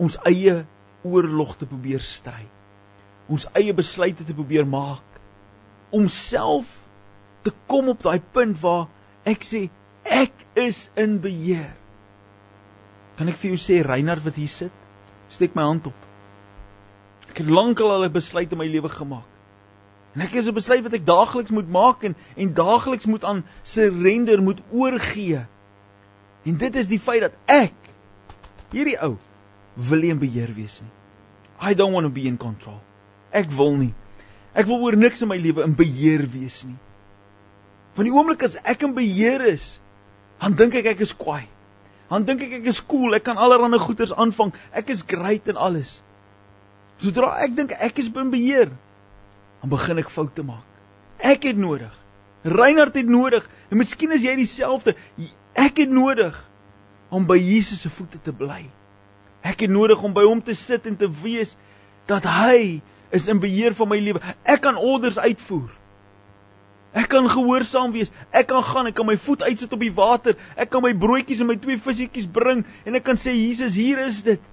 ons 0.04 0.16
eie 0.28 0.62
oorlog 1.04 1.58
te 1.60 1.68
probeer 1.68 2.04
stry. 2.04 2.46
Ons 3.32 3.48
eie 3.56 3.76
besluite 3.76 4.24
te 4.28 4.36
probeer 4.36 4.68
maak 4.68 5.04
om 5.94 6.08
self 6.12 6.80
te 7.44 7.52
kom 7.68 7.92
op 7.92 8.04
daai 8.04 8.24
punt 8.34 8.60
waar 8.64 8.88
ek 9.28 9.44
sê 9.48 9.68
ek 10.04 10.36
is 10.60 10.88
in 11.00 11.20
beheer. 11.24 11.72
Kan 13.20 13.30
ek 13.30 13.38
vir 13.40 13.54
jou 13.54 13.60
sê 13.62 13.84
Reinhard 13.86 14.24
wat 14.26 14.40
hier 14.40 14.52
sit? 14.52 14.74
Steek 15.32 15.56
my 15.56 15.68
hand 15.68 15.92
op. 15.92 16.08
Ek 17.30 17.44
het 17.44 17.52
lankal 17.52 17.92
al 17.92 18.06
'n 18.08 18.14
besluit 18.14 18.52
in 18.52 18.58
my 18.58 18.68
lewe 18.68 18.90
gemaak. 18.90 19.33
En 20.14 20.22
ek 20.22 20.36
is 20.38 20.48
'n 20.48 20.54
besluit 20.54 20.84
wat 20.84 20.94
ek 20.94 21.06
daagliks 21.06 21.50
moet 21.50 21.70
maak 21.70 22.04
en 22.04 22.16
en 22.36 22.54
daagliks 22.54 23.06
moet 23.06 23.24
aan 23.24 23.44
surrender 23.64 24.42
moet 24.42 24.62
oorgee. 24.72 25.46
En 26.46 26.58
dit 26.58 26.76
is 26.76 26.88
die 26.88 27.00
feit 27.00 27.22
dat 27.22 27.34
ek 27.46 27.74
hierdie 28.72 29.00
ou 29.02 29.18
wil 29.74 30.00
nie 30.00 30.10
in 30.10 30.20
beheer 30.20 30.54
wees 30.54 30.82
nie. 30.82 30.92
I 31.62 31.74
don't 31.74 31.94
want 31.94 32.06
to 32.06 32.12
be 32.12 32.28
in 32.28 32.38
control. 32.38 32.82
Ek 33.32 33.50
wil 33.52 33.76
nie. 33.76 33.94
Ek 34.54 34.66
wil 34.66 34.82
oor 34.82 34.96
niks 34.96 35.22
in 35.22 35.28
my 35.28 35.38
lewe 35.38 35.64
in 35.64 35.76
beheer 35.76 36.30
wees 36.30 36.64
nie. 36.64 36.78
Van 37.96 38.06
die 38.06 38.14
oomblik 38.14 38.44
as 38.44 38.58
ek 38.64 38.84
in 38.84 38.94
beheer 38.94 39.42
is, 39.42 39.80
dan 40.40 40.54
dink 40.54 40.76
ek 40.76 40.86
ek 40.86 41.00
is 41.00 41.14
kwaai 41.14 41.48
dan 42.14 42.28
dink 42.28 42.44
ek 42.46 42.60
ek 42.60 42.68
is 42.70 42.82
cool, 42.86 43.16
ek 43.18 43.26
kan 43.26 43.40
allerlei 43.42 43.80
goeders 43.82 44.14
aanvang. 44.14 44.52
Ek 44.70 44.92
is 44.94 45.02
great 45.02 45.48
en 45.50 45.58
alles. 45.58 45.96
Sodra 47.02 47.32
ek 47.42 47.56
dink 47.58 47.74
ek 47.74 47.98
is 48.04 48.12
in 48.14 48.30
beheer, 48.30 48.70
dan 49.64 49.72
begin 49.72 50.02
ek 50.02 50.10
foute 50.12 50.44
maak. 50.44 50.66
Ek 51.24 51.46
het 51.48 51.56
nodig. 51.56 51.92
Reinhard 52.44 52.98
het 53.00 53.08
nodig 53.08 53.46
en 53.72 53.80
miskien 53.80 54.12
is 54.12 54.26
jy 54.26 54.34
dieselfde. 54.36 54.92
Ek 55.56 55.80
het 55.80 55.94
nodig 55.94 56.36
om 57.08 57.24
by 57.24 57.38
Jesus 57.40 57.86
se 57.86 57.92
voete 57.94 58.20
te 58.20 58.34
bly. 58.36 58.66
Ek 59.40 59.64
het 59.64 59.72
nodig 59.72 60.04
om 60.04 60.12
by 60.12 60.26
hom 60.28 60.42
te 60.44 60.56
sit 60.58 60.84
en 60.90 61.00
te 61.00 61.08
weet 61.08 61.56
dat 62.12 62.28
hy 62.28 62.82
is 63.16 63.30
in 63.32 63.40
beheer 63.40 63.72
van 63.78 63.88
my 63.88 64.02
lewe. 64.04 64.20
Ek 64.44 64.66
kan 64.66 64.76
orders 64.76 65.22
uitvoer. 65.22 65.72
Ek 66.92 67.08
kan 67.14 67.30
gehoorsaam 67.32 67.96
wees. 67.96 68.12
Ek 68.36 68.52
kan 68.52 68.66
gaan, 68.68 68.92
ek 68.92 69.00
kan 69.00 69.08
my 69.08 69.16
voet 69.16 69.48
uitsit 69.48 69.72
op 69.72 69.80
die 69.80 69.94
water. 69.96 70.36
Ek 70.60 70.74
kan 70.76 70.84
my 70.84 70.92
broodjies 70.92 71.40
en 71.40 71.54
my 71.54 71.56
twee 71.62 71.80
visietjies 71.80 72.28
bring 72.28 72.66
en 72.84 73.00
ek 73.00 73.08
kan 73.08 73.16
sê 73.16 73.32
Jesus, 73.32 73.80
hier 73.80 74.04
is 74.04 74.26
dit. 74.28 74.44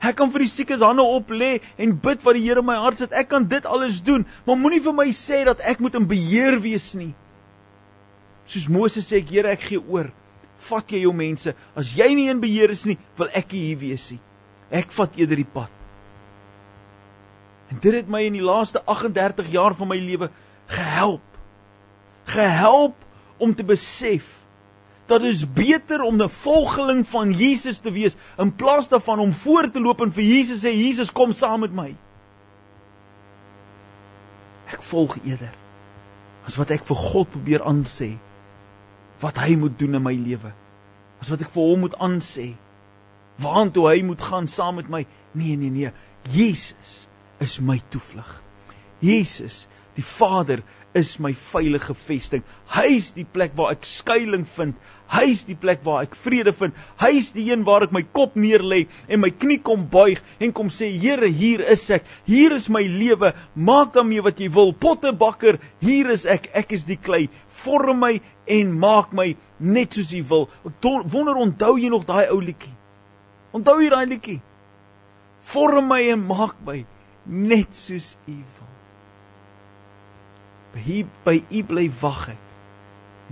Ek 0.00 0.16
kan 0.16 0.30
vir 0.32 0.44
die 0.46 0.50
siekes 0.50 0.84
hande 0.84 1.04
op 1.04 1.32
lê 1.32 1.58
en 1.80 1.92
bid 1.92 2.22
wat 2.24 2.38
die 2.38 2.44
Here 2.46 2.62
my 2.64 2.78
hart 2.80 3.02
sit. 3.02 3.12
Ek 3.12 3.28
kan 3.32 3.44
dit 3.48 3.66
alles 3.68 4.00
doen, 4.04 4.24
maar 4.46 4.56
moenie 4.56 4.80
vir 4.80 4.96
my 4.96 5.08
sê 5.16 5.42
dat 5.48 5.60
ek 5.60 5.82
moet 5.84 5.98
in 5.98 6.08
beheer 6.08 6.56
wees 6.62 6.92
nie. 6.96 7.12
Soos 8.48 8.66
Moses 8.72 9.06
sê, 9.06 9.20
ek 9.20 9.34
Here, 9.34 9.52
ek 9.52 9.68
gee 9.68 9.80
oor. 9.80 10.08
Vat 10.70 10.92
jy 10.92 11.04
jou 11.04 11.12
mense. 11.16 11.52
As 11.76 11.92
jy 11.96 12.08
nie 12.16 12.30
in 12.32 12.40
beheer 12.40 12.72
is 12.72 12.86
nie, 12.88 12.98
wil 13.20 13.28
ek 13.36 13.52
hier 13.56 13.78
wees 13.80 14.10
nie. 14.14 14.20
Ek 14.80 14.92
vat 14.94 15.16
eerder 15.20 15.40
die 15.40 15.48
pad. 15.48 15.72
En 17.70 17.78
dit 17.78 17.94
het 17.94 18.08
my 18.10 18.24
in 18.26 18.34
die 18.34 18.44
laaste 18.44 18.82
38 18.82 19.52
jaar 19.52 19.76
van 19.78 19.92
my 19.92 19.98
lewe 20.00 20.30
gehelp 20.70 21.30
gehelp 22.30 22.94
om 23.38 23.54
te 23.54 23.64
besef 23.66 24.39
dat 25.10 25.24
dit 25.26 25.54
beter 25.54 26.02
om 26.06 26.20
'n 26.22 26.28
volgeling 26.28 27.06
van 27.06 27.32
Jesus 27.32 27.78
te 27.78 27.90
wees 27.90 28.16
in 28.38 28.54
plaas 28.54 28.88
daarvan 28.88 29.18
om 29.18 29.32
voor 29.34 29.70
te 29.70 29.80
loop 29.80 30.00
en 30.00 30.12
vir 30.12 30.24
Jesus 30.24 30.62
sê 30.62 30.70
Jesus 30.70 31.12
kom 31.12 31.32
saam 31.32 31.60
met 31.60 31.72
my. 31.72 31.96
Ek 34.70 34.82
volg 34.82 35.18
eerder. 35.24 35.60
as 36.50 36.56
wat 36.58 36.72
ek 36.74 36.82
vir 36.88 36.98
God 36.98 37.30
probeer 37.30 37.64
aansê 37.68 38.14
wat 39.20 39.38
hy 39.42 39.52
moet 39.60 39.76
doen 39.78 39.98
in 39.98 40.02
my 40.02 40.14
lewe. 40.16 40.52
As 41.20 41.28
wat 41.28 41.42
ek 41.44 41.52
vir 41.52 41.66
hom 41.68 41.84
moet 41.84 41.96
aansê 42.00 42.52
waantoe 43.40 43.86
hy 43.88 44.00
moet 44.04 44.20
gaan 44.20 44.48
saam 44.50 44.76
met 44.80 44.88
my. 44.92 45.04
Nee, 45.32 45.56
nee, 45.56 45.70
nee. 45.72 45.92
Jesus 46.28 47.06
is 47.40 47.56
my 47.64 47.78
toevlug. 47.92 48.40
Jesus, 49.00 49.62
die 49.96 50.04
Vader 50.04 50.60
is 50.94 51.18
my 51.22 51.30
veilige 51.32 51.94
vesting. 52.06 52.42
Hy's 52.74 53.12
die 53.14 53.26
plek 53.26 53.52
waar 53.58 53.74
ek 53.76 53.86
skuilings 53.86 54.50
vind. 54.56 54.74
Hy's 55.10 55.44
die 55.46 55.56
plek 55.58 55.82
waar 55.86 56.04
ek 56.06 56.16
vrede 56.18 56.52
vind. 56.54 56.76
Hy's 57.02 57.30
die 57.34 57.46
een 57.50 57.62
waar 57.66 57.86
ek 57.86 57.94
my 57.94 58.02
kop 58.16 58.36
neerlê 58.38 58.84
en 59.08 59.22
my 59.22 59.30
knie 59.30 59.60
kom 59.62 59.86
buig 59.90 60.20
en 60.42 60.54
kom 60.56 60.70
sê 60.70 60.90
Here, 61.00 61.30
hier 61.30 61.62
is 61.62 61.86
ek. 61.94 62.06
Hier 62.26 62.54
is 62.56 62.68
my 62.72 62.82
lewe. 62.82 63.32
Maak 63.54 63.94
daarmee 63.94 64.24
wat 64.26 64.42
jy 64.42 64.50
wil. 64.54 64.74
Pottebakker, 64.74 65.60
hier 65.82 66.10
is 66.14 66.26
ek. 66.26 66.50
Ek 66.54 66.74
is 66.76 66.86
die 66.90 66.98
klei. 66.98 67.28
Vorm 67.62 68.02
my 68.02 68.16
en 68.50 68.74
maak 68.78 69.14
my 69.14 69.32
net 69.58 69.98
soos 69.98 70.14
jy 70.14 70.22
wil. 70.26 70.48
Ek 70.66 70.90
wonder 71.12 71.38
onthou 71.38 71.76
jy 71.78 71.90
nog 71.92 72.06
daai 72.08 72.30
ou 72.30 72.40
liedjie? 72.42 72.74
Onthou 73.54 73.78
jy 73.82 73.90
daai 73.92 74.06
liedjie? 74.10 74.40
Vorm 75.50 75.86
my 75.90 76.02
en 76.12 76.26
maak 76.26 76.58
my 76.66 76.82
net 77.26 77.74
soos 77.74 78.16
u 78.26 78.34
wil. 78.34 78.59
By 80.74 81.04
by 81.24 81.36
u 81.50 81.62
bly 81.66 81.88
wag 82.00 82.28
ek 82.34 82.46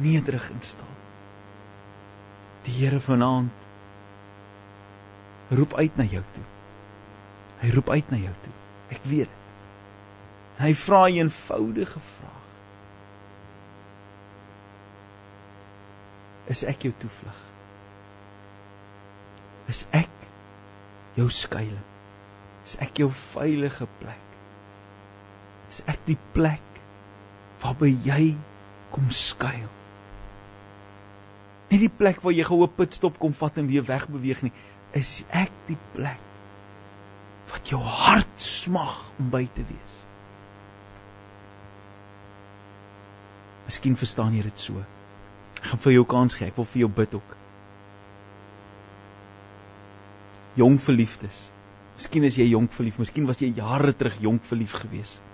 nederig 0.03 0.51
instaan. 0.51 0.97
Die 2.67 2.75
Here 2.81 3.01
vanaand 3.01 3.55
roep 5.55 5.75
uit 5.75 5.97
na 5.97 6.05
jou 6.05 6.23
toe. 6.35 6.45
Hy 7.63 7.71
roep 7.75 7.91
uit 7.91 8.11
na 8.11 8.19
jou 8.21 8.35
toe. 8.43 8.55
Ek 8.95 9.05
weet 9.09 9.31
dit. 9.31 9.37
Hy 10.59 10.73
vra 10.75 11.07
'n 11.07 11.15
eenvoudige 11.23 12.01
vraag. 12.01 12.47
Is 16.49 16.65
ek 16.65 16.83
jou 16.83 16.93
toevlug? 16.99 17.41
Is 19.69 19.87
ek 19.93 20.11
jou 21.15 21.29
skuilings? 21.31 21.85
Is 22.65 22.77
ek 22.85 22.99
jou 23.01 23.11
veilige 23.11 23.87
plek? 23.99 24.27
Is 25.71 25.83
ek 25.87 26.01
die 26.05 26.19
plek 26.33 26.68
waarby 27.63 27.97
jy 28.05 28.37
kom 28.93 29.11
skuil. 29.11 29.69
Nie 31.69 31.81
die 31.83 31.93
plek 31.93 32.23
waar 32.25 32.33
jy 32.33 32.45
gou 32.49 32.63
'n 32.65 32.77
pitstop 32.77 33.19
kom 33.19 33.35
vat 33.35 33.59
en 33.59 33.67
weer 33.67 33.85
wegbeweeg 33.85 34.43
nie, 34.43 34.53
is 34.93 35.25
ek 35.31 35.53
die 35.67 35.79
plek 35.95 36.21
wat 37.53 37.69
jou 37.69 37.81
hart 37.81 38.41
smag 38.41 39.11
om 39.19 39.31
by 39.31 39.49
te 39.55 39.65
wees. 39.69 39.95
Miskien 43.67 43.97
verstaan 43.97 44.35
jy 44.35 44.43
dit 44.43 44.59
so. 44.59 44.81
Ek 45.59 45.65
gaan 45.65 45.79
vir 45.79 45.93
jou 45.93 46.05
kans 46.05 46.35
gee. 46.35 46.47
Ek 46.47 46.57
wil 46.57 46.65
vir 46.65 46.81
jou 46.81 46.89
bid 46.89 47.15
ook. 47.15 47.37
Jong 50.57 50.79
verliefdes. 50.81 51.51
Miskien 51.99 52.25
is 52.25 52.37
jy 52.39 52.47
jonk 52.53 52.73
verlief, 52.73 52.99
miskien 52.99 53.27
was 53.27 53.41
jy 53.43 53.51
jare 53.57 53.93
terug 53.93 54.21
jonk 54.23 54.45
verlief 54.47 54.77
geweest. 54.79 55.28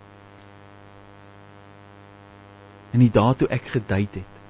In 2.94 3.02
die 3.02 3.10
dae 3.10 3.34
toe 3.34 3.50
ek 3.52 3.66
gedate 3.74 4.22
het. 4.22 4.40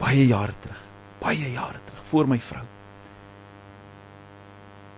Baie 0.00 0.26
jare 0.28 0.54
terug. 0.60 0.80
Baie 1.22 1.52
jare 1.54 1.80
terug 1.86 2.06
voor 2.12 2.28
my 2.28 2.38
vrou. 2.42 2.64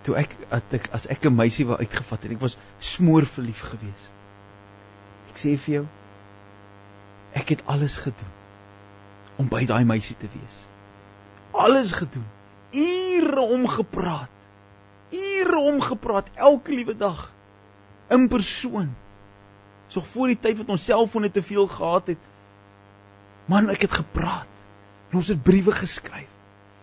Toe 0.04 0.16
ek 0.20 0.34
as 0.52 0.74
ek 0.74 0.88
as 0.92 1.06
ek 1.08 1.24
'n 1.26 1.36
meisie 1.36 1.66
wou 1.66 1.78
uitgevat 1.78 2.22
het, 2.22 2.32
ek 2.32 2.40
was 2.40 2.58
smoor 2.80 3.26
verlief 3.26 3.60
geweest. 3.60 4.10
Ek 5.30 5.36
sê 5.38 5.56
vir 5.56 5.74
jou 5.74 5.86
ek 7.34 7.48
het 7.48 7.62
alles 7.66 7.96
gedoen 7.98 8.30
om 9.36 9.48
by 9.50 9.64
daai 9.66 9.84
meisie 9.84 10.16
te 10.16 10.28
wees. 10.30 10.66
Alles 11.52 11.92
gedoen. 11.92 12.26
Ure 12.70 13.40
om 13.40 13.66
gepraat. 13.68 14.30
Ure 15.10 15.58
om 15.58 15.80
gepraat 15.80 16.30
elke 16.34 16.74
liewe 16.74 16.96
dag 16.96 17.32
in 18.08 18.28
persoon. 18.28 18.94
So 19.92 20.04
voor 20.14 20.32
die 20.32 20.40
tyd 20.40 20.58
wat 20.62 20.72
ons 20.74 20.84
selfone 20.84 21.30
te 21.30 21.42
veel 21.44 21.66
gehad 21.70 22.14
het. 22.14 22.30
Man, 23.50 23.68
ek 23.72 23.86
het 23.86 23.98
gepraat. 24.00 24.50
En 25.10 25.20
ons 25.20 25.30
het 25.30 25.42
briewe 25.44 25.74
geskryf. 25.76 26.30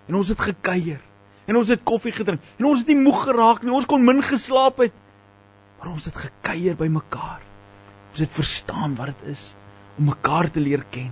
En 0.08 0.18
ons 0.20 0.30
het 0.32 0.40
gekuier. 0.40 1.02
En 1.50 1.58
ons 1.58 1.72
het 1.74 1.82
koffie 1.84 2.14
gedrink. 2.16 2.44
En 2.60 2.70
ons 2.70 2.84
het 2.84 2.92
nie 2.92 3.00
moeg 3.02 3.24
geraak 3.26 3.64
nie. 3.64 3.74
Ons 3.74 3.90
kon 3.90 4.04
min 4.06 4.22
geslaap 4.24 4.84
het. 4.86 4.96
Maar 5.80 5.94
ons 5.96 6.06
het 6.08 6.16
gekuier 6.28 6.78
by 6.80 6.88
mekaar. 6.92 7.42
Ons 8.12 8.24
het 8.24 8.32
verstaan 8.36 8.96
wat 9.00 9.14
dit 9.16 9.34
is 9.34 9.52
om 9.98 10.08
mekaar 10.12 10.52
te 10.52 10.62
leer 10.64 10.86
ken. 10.94 11.12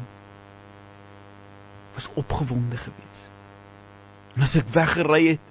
Was 1.98 2.12
opgewonde 2.20 2.78
geweest. 2.80 3.28
En 4.38 4.46
as 4.46 4.56
ek 4.60 4.70
weggery 4.72 5.24
het, 5.34 5.46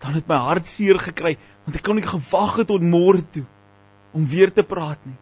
dan 0.00 0.16
het 0.16 0.28
my 0.28 0.38
hart 0.40 0.68
seer 0.68 1.00
gekry 1.00 1.36
want 1.66 1.76
ek 1.76 1.84
kon 1.84 1.98
nie 1.98 2.06
gewag 2.06 2.60
het 2.60 2.70
tot 2.70 2.84
môre 2.84 3.22
toe 3.34 3.44
om 4.16 4.26
weer 4.26 4.52
te 4.52 4.64
praat 4.66 5.02
nie. 5.06 5.16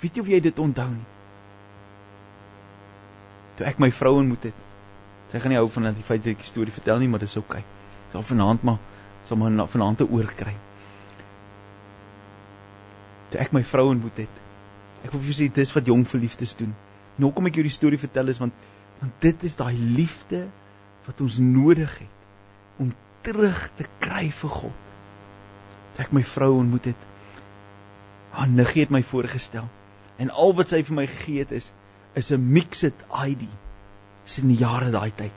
Weet 0.00 0.16
jy 0.16 0.24
of 0.24 0.30
jy 0.32 0.40
dit 0.40 0.58
onthou 0.58 0.88
nie? 0.90 1.08
Toe 3.58 3.66
ek 3.68 3.80
my 3.82 3.90
vrou 3.92 4.16
ontmoet 4.22 4.48
het. 4.48 4.66
Sy 5.30 5.38
gaan 5.42 5.52
nie 5.52 5.60
hou 5.60 5.68
van 5.70 5.90
dat 5.90 5.98
die 5.98 6.06
feit 6.06 6.24
dat 6.24 6.32
ek 6.32 6.42
die 6.42 6.48
storie 6.48 6.74
vertel 6.74 6.98
nie, 7.02 7.08
maar 7.10 7.22
dis 7.22 7.36
oukei. 7.38 7.60
Okay. 7.60 7.80
Sal 8.10 8.26
vanaand 8.26 8.64
maar 8.66 8.80
sal 9.28 9.36
maar 9.36 9.68
vanaand 9.68 10.00
te 10.00 10.06
oor 10.08 10.30
kry. 10.34 10.54
Toe 13.30 13.40
ek 13.42 13.52
my 13.54 13.62
vrou 13.62 13.90
ontmoet 13.92 14.24
het. 14.24 14.40
Ek 15.04 15.12
wil 15.12 15.20
vir 15.20 15.30
julle 15.30 15.38
sê 15.42 15.50
dis 15.54 15.74
wat 15.76 15.86
jong 15.86 16.06
verliefdes 16.08 16.56
doen. 16.58 16.72
Nou 17.20 17.30
kom 17.36 17.46
ek 17.50 17.60
jou 17.60 17.66
die 17.66 17.74
storie 17.74 18.00
vertel 18.00 18.32
is 18.32 18.40
want 18.42 18.56
want 19.00 19.22
dit 19.24 19.44
is 19.48 19.54
daai 19.56 19.76
liefde 19.96 20.42
wat 21.06 21.20
ons 21.24 21.38
nodig 21.40 21.92
het 22.02 22.80
om 22.82 22.90
terug 23.24 23.62
te 23.78 23.86
kry 24.02 24.26
vir 24.40 24.52
God. 24.56 24.90
Toe 25.94 26.04
ek 26.04 26.12
my 26.16 26.24
vrou 26.26 26.50
ontmoet 26.58 26.90
het, 26.90 27.06
Haar 28.30 28.48
niggie 28.48 28.84
het 28.84 28.90
my 28.94 29.02
voorgestel. 29.02 29.68
En 30.16 30.30
al 30.30 30.54
wat 30.54 30.70
sy 30.72 30.82
vir 30.86 30.96
my 30.96 31.06
gegee 31.06 31.44
het 31.44 31.52
is 31.52 31.72
is 32.18 32.30
'n 32.32 32.52
mixed 32.52 32.94
ID. 33.10 33.48
Dis 34.24 34.38
in 34.38 34.48
die 34.48 34.58
jare 34.58 34.90
daai 34.90 35.12
tyd. 35.14 35.36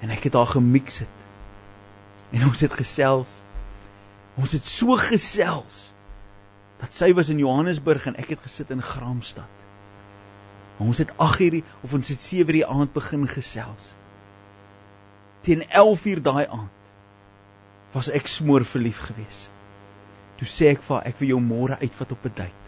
En 0.00 0.10
ek 0.10 0.24
het 0.24 0.34
haar 0.34 0.46
gemix 0.46 0.98
het. 0.98 1.18
En 2.32 2.46
ons 2.46 2.60
het 2.60 2.72
gesels. 2.72 3.40
Ons 4.34 4.52
het 4.52 4.64
so 4.64 4.96
gesels 4.96 5.92
dat 6.80 6.94
sy 6.94 7.12
was 7.14 7.28
in 7.28 7.38
Johannesburg 7.38 8.06
en 8.06 8.16
ek 8.16 8.28
het 8.28 8.40
gesit 8.40 8.70
in 8.70 8.82
Graamsstad. 8.82 9.48
Ons 10.82 10.98
het 10.98 11.12
8uur 11.12 11.62
of 11.82 11.92
ons 11.92 12.08
het 12.08 12.18
7uur 12.18 12.66
aand 12.66 12.92
begin 12.92 13.28
gesels. 13.28 13.94
Teen 15.40 15.62
11uur 15.62 16.22
daai 16.22 16.46
aand 16.46 16.80
was 17.92 18.08
ek 18.08 18.26
smoor 18.26 18.64
verlief 18.64 18.98
geweest. 18.98 19.50
Toe 20.42 20.50
sê 20.50 20.72
ek 20.72 20.80
vir 20.82 21.04
ek 21.06 21.20
wil 21.20 21.28
jou 21.36 21.38
môre 21.38 21.76
uitvat 21.78 22.12
op 22.16 22.24
'n 22.26 22.34
date. 22.34 22.62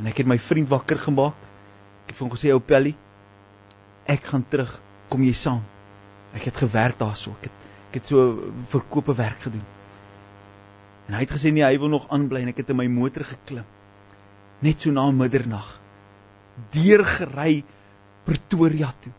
En 0.00 0.06
ek 0.06 0.16
het 0.24 0.26
my 0.26 0.38
vriend 0.38 0.68
wakker 0.70 0.96
gemaak. 0.96 1.36
Ek 2.04 2.08
het 2.08 2.16
vir 2.16 2.26
hom 2.26 2.32
gesê 2.32 2.48
ou 2.52 2.60
Pelly, 2.60 2.96
ek 4.06 4.24
gaan 4.24 4.44
terug, 4.48 4.80
kom 5.10 5.22
jy 5.22 5.34
saam? 5.34 5.60
Ek 6.32 6.44
het 6.48 6.56
gewerk 6.56 6.96
daarso. 6.98 7.30
Ek 7.32 7.42
het 7.42 7.52
ek 7.90 7.94
het 7.94 8.06
so 8.06 8.52
verkope 8.70 9.14
werk 9.14 9.40
gedoen. 9.40 9.66
En 11.08 11.14
hy 11.14 11.20
het 11.20 11.30
gesê 11.30 11.52
nee, 11.52 11.64
hy 11.64 11.78
wil 11.78 11.88
nog 11.88 12.08
aanbly 12.08 12.40
en 12.40 12.48
ek 12.48 12.56
het 12.56 12.70
in 12.70 12.76
my 12.76 12.86
motor 12.86 13.24
geklim. 13.24 13.64
Net 14.62 14.80
so 14.80 14.90
na 14.90 15.10
middernag. 15.10 15.78
Deurgery 16.72 17.64
Pretoria 18.24 18.94
toe. 19.00 19.12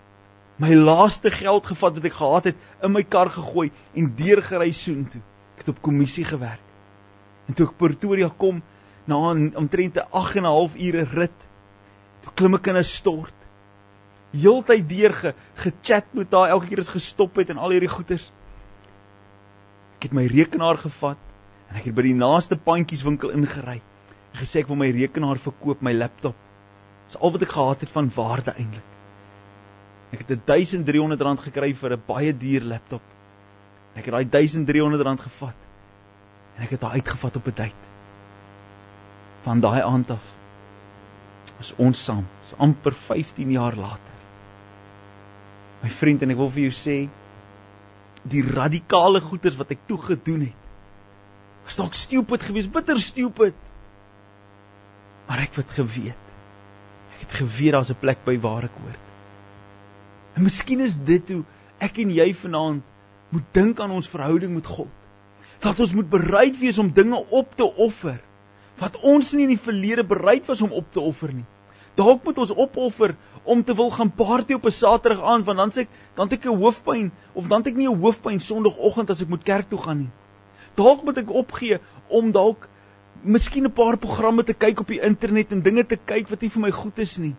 My 0.58 0.74
laaste 0.74 1.30
geld 1.30 1.68
gevat 1.68 1.94
wat 1.94 2.06
ek 2.06 2.14
gehad 2.14 2.44
het 2.46 2.56
in 2.82 2.92
my 2.92 3.04
kar 3.04 3.30
gegooi 3.30 3.70
en 3.94 4.16
deurgery 4.16 4.72
soontoe. 4.72 5.22
Ek 5.54 5.60
het 5.60 5.70
op 5.70 5.82
kommissie 5.82 6.26
gewerk. 6.26 6.71
En 7.48 7.58
toe 7.58 7.68
ek 7.68 7.78
Pretoria 7.80 8.30
kom 8.30 8.62
na 9.10 9.18
omtrent 9.60 9.98
'n 9.98 10.08
8 10.12 10.36
en 10.38 10.44
'n 10.44 10.56
half 10.56 10.76
ure 10.76 11.04
rit, 11.04 11.40
toe 12.22 12.32
klim 12.36 12.56
ek 12.56 12.68
in 12.68 12.78
'n 12.78 12.84
stort. 12.84 13.34
Heeltyd 14.32 14.90
deur 14.90 15.14
ge, 15.14 15.34
gechat 15.56 16.06
met 16.14 16.32
haar 16.32 16.50
elke 16.50 16.68
keer 16.68 16.80
as 16.80 16.96
gestop 16.96 17.36
het 17.36 17.50
en 17.50 17.58
al 17.58 17.72
hierdie 17.72 17.90
goeters. 17.90 18.32
Ek 19.98 20.04
het 20.04 20.14
my 20.14 20.26
rekenaar 20.26 20.78
gevat 20.78 21.18
en 21.70 21.76
ek 21.76 21.86
het 21.86 21.96
by 21.96 22.02
die 22.02 22.14
naaste 22.14 22.56
pandjieswinkel 22.56 23.32
ingery 23.32 23.82
en 24.34 24.40
gesê 24.40 24.60
ek 24.60 24.68
wil 24.68 24.78
my 24.78 24.92
rekenaar 24.92 25.38
verkoop, 25.38 25.82
my 25.82 25.92
laptop. 25.94 26.36
Dis 27.08 27.20
al 27.20 27.32
wat 27.32 27.42
ek 27.42 27.50
gehad 27.50 27.82
het 27.82 27.90
van 27.90 28.12
waarde 28.16 28.52
eintlik. 28.56 28.90
Ek 30.14 30.20
het 30.28 30.46
1300 30.46 31.22
rand 31.22 31.40
gekry 31.40 31.74
vir 31.74 31.94
'n 31.94 32.04
baie 32.08 32.34
duur 32.34 32.62
laptop. 32.62 33.02
Ek 33.96 34.06
het 34.06 34.14
daai 34.14 34.26
1300 34.30 35.02
rand 35.02 35.20
gevat 35.20 35.71
En 36.56 36.64
ek 36.66 36.76
het 36.76 36.82
haar 36.82 36.98
uitgevat 37.00 37.36
op 37.36 37.48
'n 37.48 37.56
date. 37.56 37.90
Van 39.42 39.60
daai 39.60 39.82
aand 39.82 40.12
af 40.12 40.26
is 41.60 41.74
ons 41.78 42.04
saam. 42.04 42.26
Dis 42.42 42.58
amper 42.58 42.94
15 42.94 43.52
jaar 43.52 43.76
later. 43.76 44.16
My 45.82 45.90
vriend 45.90 46.22
en 46.22 46.30
ek 46.30 46.38
wil 46.38 46.50
vir 46.50 46.62
jou 46.62 46.74
sê 46.74 47.10
die 48.24 48.44
radikale 48.46 49.22
goeders 49.22 49.56
wat 49.56 49.72
ek 49.72 49.80
toe 49.86 49.98
gedoen 49.98 50.42
het. 50.42 50.60
Was 51.64 51.76
dalk 51.76 51.94
stupid 51.94 52.42
geweest, 52.42 52.72
bitter 52.72 53.00
stupid. 53.00 53.54
Maar 55.28 55.40
ek 55.40 55.56
het 55.56 55.72
geweet 55.72 56.32
Ek 57.22 57.30
het 57.30 57.38
geweet 57.46 57.72
daar's 57.72 57.92
'n 57.94 58.00
plek 58.00 58.24
by 58.26 58.40
waar 58.40 58.64
ek 58.64 58.78
hoort. 58.82 59.06
En 60.34 60.44
miskien 60.44 60.80
is 60.80 60.98
dit 60.98 61.30
hoe 61.30 61.44
ek 61.78 61.98
en 61.98 62.10
jy 62.10 62.34
vanaand 62.34 62.84
moet 63.30 63.44
dink 63.52 63.80
aan 63.80 63.92
ons 63.92 64.10
verhouding 64.10 64.54
met 64.54 64.66
God. 64.66 64.90
Dat 65.62 65.80
ons 65.80 65.94
moet 65.94 66.10
bereid 66.10 66.58
wees 66.60 66.78
om 66.82 66.92
dinge 66.94 67.20
op 67.30 67.56
te 67.56 67.66
offer 67.76 68.20
wat 68.82 68.98
ons 69.06 69.28
nie 69.38 69.46
in 69.46 69.54
die 69.54 69.62
verlede 69.62 70.04
bereid 70.04 70.48
was 70.50 70.62
om 70.66 70.72
op 70.74 70.88
te 70.94 71.00
offer 71.00 71.30
nie. 71.34 71.46
Dalk 72.00 72.24
moet 72.26 72.40
ons 72.42 72.54
opoffer 72.56 73.14
om 73.44 73.62
te 73.64 73.76
wil 73.78 73.92
gaan 73.94 74.10
party 74.10 74.56
op 74.58 74.66
'n 74.66 74.74
Saterdag 74.74 75.22
aand 75.22 75.46
want 75.46 75.58
dan 75.58 75.72
sê 75.72 75.82
ek 75.86 75.90
dan 76.16 76.30
het 76.30 76.40
ek 76.40 76.46
'n 76.46 76.58
hoofpyn 76.58 77.12
of 77.34 77.48
dan 77.48 77.60
het 77.60 77.68
ek 77.68 77.76
nie 77.76 77.90
'n 77.90 78.02
hoofpyn 78.02 78.40
Sondagoggend 78.40 79.10
as 79.10 79.22
ek 79.22 79.30
moet 79.30 79.44
kerk 79.44 79.70
toe 79.70 79.80
gaan 79.80 79.98
nie. 79.98 80.10
Dalk 80.76 81.04
moet 81.04 81.18
ek 81.18 81.30
opgee 81.30 81.80
om 82.08 82.32
dalk 82.32 82.68
miskien 83.22 83.66
'n 83.66 83.72
paar 83.72 83.98
programme 83.98 84.44
te 84.44 84.54
kyk 84.54 84.80
op 84.80 84.88
die 84.88 85.02
internet 85.02 85.52
en 85.52 85.62
dinge 85.62 85.86
te 85.86 85.98
kyk 86.06 86.30
wat 86.30 86.42
nie 86.42 86.50
vir 86.50 86.62
my 86.62 86.72
goed 86.72 87.00
is 87.00 87.18
nie 87.18 87.36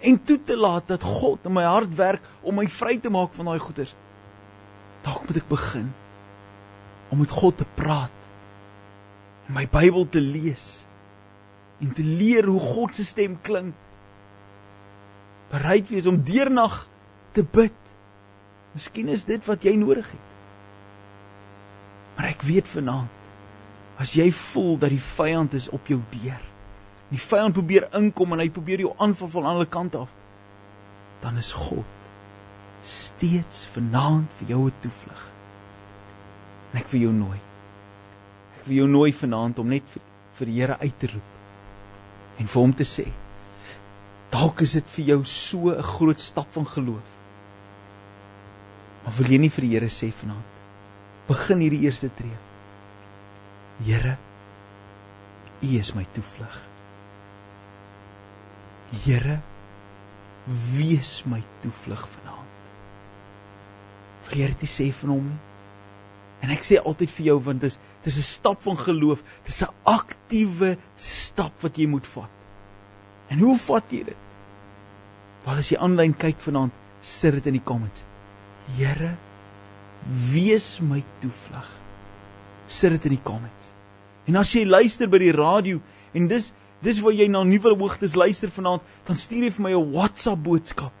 en 0.00 0.24
toe 0.24 0.38
te 0.44 0.56
laat 0.56 0.88
dat 0.88 1.02
God 1.02 1.38
in 1.44 1.52
my 1.52 1.62
hart 1.62 1.94
werk 1.96 2.22
om 2.42 2.54
my 2.54 2.66
vry 2.66 2.98
te 2.98 3.10
maak 3.10 3.32
van 3.32 3.44
daai 3.44 3.58
goeters. 3.58 3.94
Dalk 5.02 5.28
moet 5.28 5.36
ek 5.36 5.48
begin 5.48 5.92
om 7.10 7.18
met 7.18 7.30
God 7.30 7.56
te 7.58 7.66
praat. 7.74 8.14
En 9.48 9.56
my 9.58 9.66
Bybel 9.70 10.08
te 10.08 10.22
lees 10.22 10.86
en 11.80 11.92
te 11.96 12.04
leer 12.04 12.44
hoe 12.44 12.60
God 12.60 12.94
se 12.94 13.04
stem 13.04 13.38
klink. 13.42 13.74
Bereid 15.50 15.88
wees 15.90 16.06
om 16.06 16.20
deernag 16.22 16.84
te 17.34 17.42
bid. 17.42 17.76
Miskien 18.76 19.08
is 19.10 19.24
dit 19.26 19.46
wat 19.48 19.64
jy 19.66 19.74
nodig 19.80 20.06
het. 20.06 20.28
Maar 22.16 22.30
ek 22.34 22.44
weet 22.46 22.68
vanaand 22.68 23.16
as 24.00 24.14
jy 24.16 24.30
voel 24.32 24.78
dat 24.80 24.92
die 24.94 25.02
vyand 25.16 25.52
is 25.56 25.68
op 25.76 25.88
jou 25.90 25.98
deur. 26.14 26.40
Die 27.10 27.20
vyand 27.20 27.56
probeer 27.56 27.88
inkom 27.96 28.32
en 28.32 28.40
hy 28.40 28.48
probeer 28.52 28.84
jou 28.86 28.94
aanval 28.96 29.28
van 29.34 29.48
alle 29.50 29.66
kante 29.68 30.00
af. 30.06 30.12
Dan 31.20 31.36
is 31.40 31.52
God 31.52 31.98
steeds 32.86 33.66
vanaand 33.74 34.30
vir 34.38 34.48
jou 34.54 34.66
'n 34.66 34.74
toevlug. 34.80 35.29
En 36.70 36.80
ek 36.80 36.90
wil 36.92 37.08
jou 37.08 37.14
nooi. 37.14 37.38
Ek 38.60 38.68
wil 38.68 38.76
jou 38.82 38.88
nooi 38.90 39.12
vanaand 39.16 39.58
om 39.58 39.70
net 39.70 39.86
vir, 39.94 40.02
vir 40.38 40.50
die 40.50 40.58
Here 40.60 40.78
uit 40.80 40.98
te 40.98 41.10
roep 41.14 41.36
en 42.40 42.48
vir 42.48 42.62
hom 42.62 42.72
te 42.72 42.86
sê: 42.88 43.04
Dalk 44.32 44.62
is 44.64 44.76
dit 44.78 44.92
vir 44.94 45.04
jou 45.12 45.24
so 45.24 45.70
'n 45.74 45.82
groot 45.82 46.20
stap 46.20 46.48
van 46.52 46.66
geloof. 46.66 47.08
Maar 49.04 49.14
wil 49.18 49.32
jy 49.32 49.38
nie 49.38 49.50
vir 49.50 49.64
die 49.66 49.74
Here 49.74 49.88
sê 49.88 50.12
vanaand 50.12 50.58
begin 51.28 51.60
hierdie 51.60 51.84
eerste 51.86 52.10
tree? 52.16 52.38
Here, 53.84 54.16
U 55.62 55.66
is 55.78 55.94
my 55.94 56.06
toevlug. 56.14 56.56
Here, 59.04 59.40
wees 60.46 61.22
my 61.24 61.42
toevlug 61.62 62.08
vanaand. 62.16 62.48
Wil 64.28 64.38
jy 64.38 64.48
dit 64.60 64.68
sê 64.68 64.92
van 64.92 65.10
hom? 65.10 65.30
En 66.40 66.52
ek 66.54 66.64
sê 66.64 66.78
altyd 66.80 67.10
vir 67.18 67.26
jou 67.30 67.38
want 67.44 67.60
dit 67.60 67.70
is 67.70 67.78
dis 68.04 68.16
'n 68.16 68.22
stap 68.22 68.62
van 68.62 68.76
geloof. 68.76 69.22
Dis 69.44 69.62
'n 69.62 69.74
aktiewe 69.84 70.76
stap 70.96 71.52
wat 71.60 71.76
jy 71.76 71.86
moet 71.86 72.06
vat. 72.06 72.30
En 73.28 73.38
hoe 73.38 73.58
vat 73.58 73.84
jy 73.90 74.04
dit? 74.04 74.16
Waar 75.44 75.56
as 75.56 75.70
jy 75.70 75.78
aanlyn 75.78 76.16
kyk 76.16 76.38
vanaand, 76.38 76.72
sit 77.00 77.34
dit 77.34 77.46
in 77.46 77.52
die 77.52 77.64
comments. 77.64 78.04
Here, 78.76 79.16
wees 80.32 80.80
my 80.80 81.04
toevlug. 81.20 81.68
Sit 82.66 82.90
dit 82.90 83.04
in 83.04 83.10
die 83.10 83.22
comments. 83.22 83.66
En 84.26 84.36
as 84.36 84.52
jy 84.52 84.64
luister 84.64 85.08
by 85.08 85.18
die 85.18 85.32
radio 85.32 85.80
en 86.12 86.28
dis 86.28 86.52
dis 86.80 87.00
waar 87.00 87.12
jy 87.12 87.28
na 87.28 87.42
nuwe 87.44 87.76
hoogtes 87.76 88.14
luister 88.14 88.48
vanaand, 88.48 88.82
dan 89.04 89.16
stuur 89.16 89.44
jy 89.44 89.50
vir 89.50 89.62
my 89.62 89.72
'n 89.72 89.92
WhatsApp 89.92 90.42
boodskap. 90.42 90.92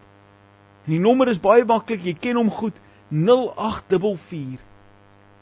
En 0.86 0.92
die 0.92 0.98
nommer 0.98 1.28
is 1.28 1.38
baie 1.38 1.64
maklik, 1.64 2.04
jy 2.04 2.14
ken 2.14 2.36
hom 2.36 2.50
goed. 2.50 2.74
0844 3.10 4.69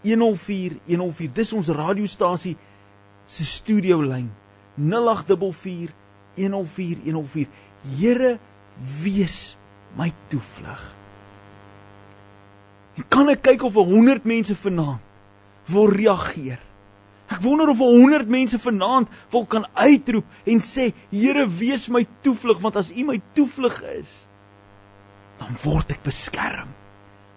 104 0.02 0.78
104. 0.86 1.32
Dis 1.34 1.52
ons 1.56 1.72
radiostasie 1.74 2.56
se 3.26 3.44
studio 3.44 4.00
lyn. 4.02 4.28
0844 4.78 5.94
104 6.36 7.02
104. 7.04 7.48
Here, 7.98 8.38
wees 9.02 9.56
my 9.96 10.12
toevlug. 10.30 10.86
En 12.98 13.06
kan 13.10 13.30
ek 13.30 13.44
kyk 13.46 13.66
of 13.68 13.76
100 13.78 14.26
mense 14.26 14.54
vanaand 14.58 15.02
wil 15.70 15.90
reageer? 15.92 16.58
Ek 17.28 17.42
wonder 17.44 17.68
of 17.70 17.82
100 17.84 18.30
mense 18.32 18.58
vanaand 18.58 19.10
wil 19.30 19.44
kan 19.46 19.66
uitroep 19.76 20.48
en 20.48 20.62
sê 20.64 20.90
Here 21.12 21.44
wees 21.58 21.86
my 21.92 22.06
toevlug 22.24 22.62
want 22.64 22.78
as 22.80 22.90
U 22.90 23.04
my 23.06 23.20
toevlug 23.36 23.82
is 23.98 24.24
dan 25.38 25.54
word 25.62 25.92
ek 25.94 26.02
beskerm. 26.02 26.70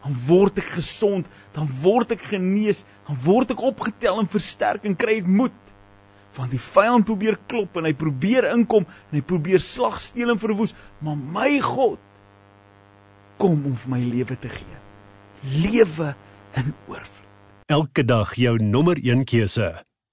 Dan 0.01 0.15
word 0.27 0.57
ek 0.61 0.71
gesond, 0.77 1.27
dan 1.55 1.69
word 1.81 2.15
ek 2.15 2.23
genees, 2.31 2.83
dan 3.07 3.19
word 3.25 3.53
ek 3.53 3.61
opgetel 3.65 4.21
en 4.21 4.29
versterk 4.29 4.87
en 4.87 4.97
kry 4.97 5.19
ek 5.21 5.29
moed. 5.29 5.57
Want 6.37 6.53
die 6.53 6.61
vyand 6.63 7.05
probeer 7.05 7.37
klop 7.51 7.75
en 7.77 7.89
hy 7.89 7.93
probeer 7.97 8.47
inkom 8.53 8.87
en 8.87 9.17
hy 9.19 9.23
probeer 9.25 9.61
slag, 9.63 9.99
steel 10.01 10.31
en 10.33 10.41
verwoes, 10.41 10.73
maar 11.03 11.19
my 11.19 11.59
God 11.65 11.99
kom 13.41 13.57
om 13.65 13.75
vir 13.83 13.93
my 13.95 14.01
lewe 14.05 14.37
te 14.39 14.51
gee. 14.53 14.79
Lewe 15.65 16.13
in 16.61 16.73
oorvloed. 16.87 17.29
Elke 17.71 18.05
dag 18.05 18.35
jou 18.35 18.57
nommer 18.61 18.99
1 19.01 19.25
keuse. 19.25 19.71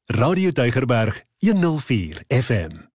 Radio 0.09 0.51
Deugerberg 0.55 1.25
104 1.45 2.25
FM. 2.29 2.88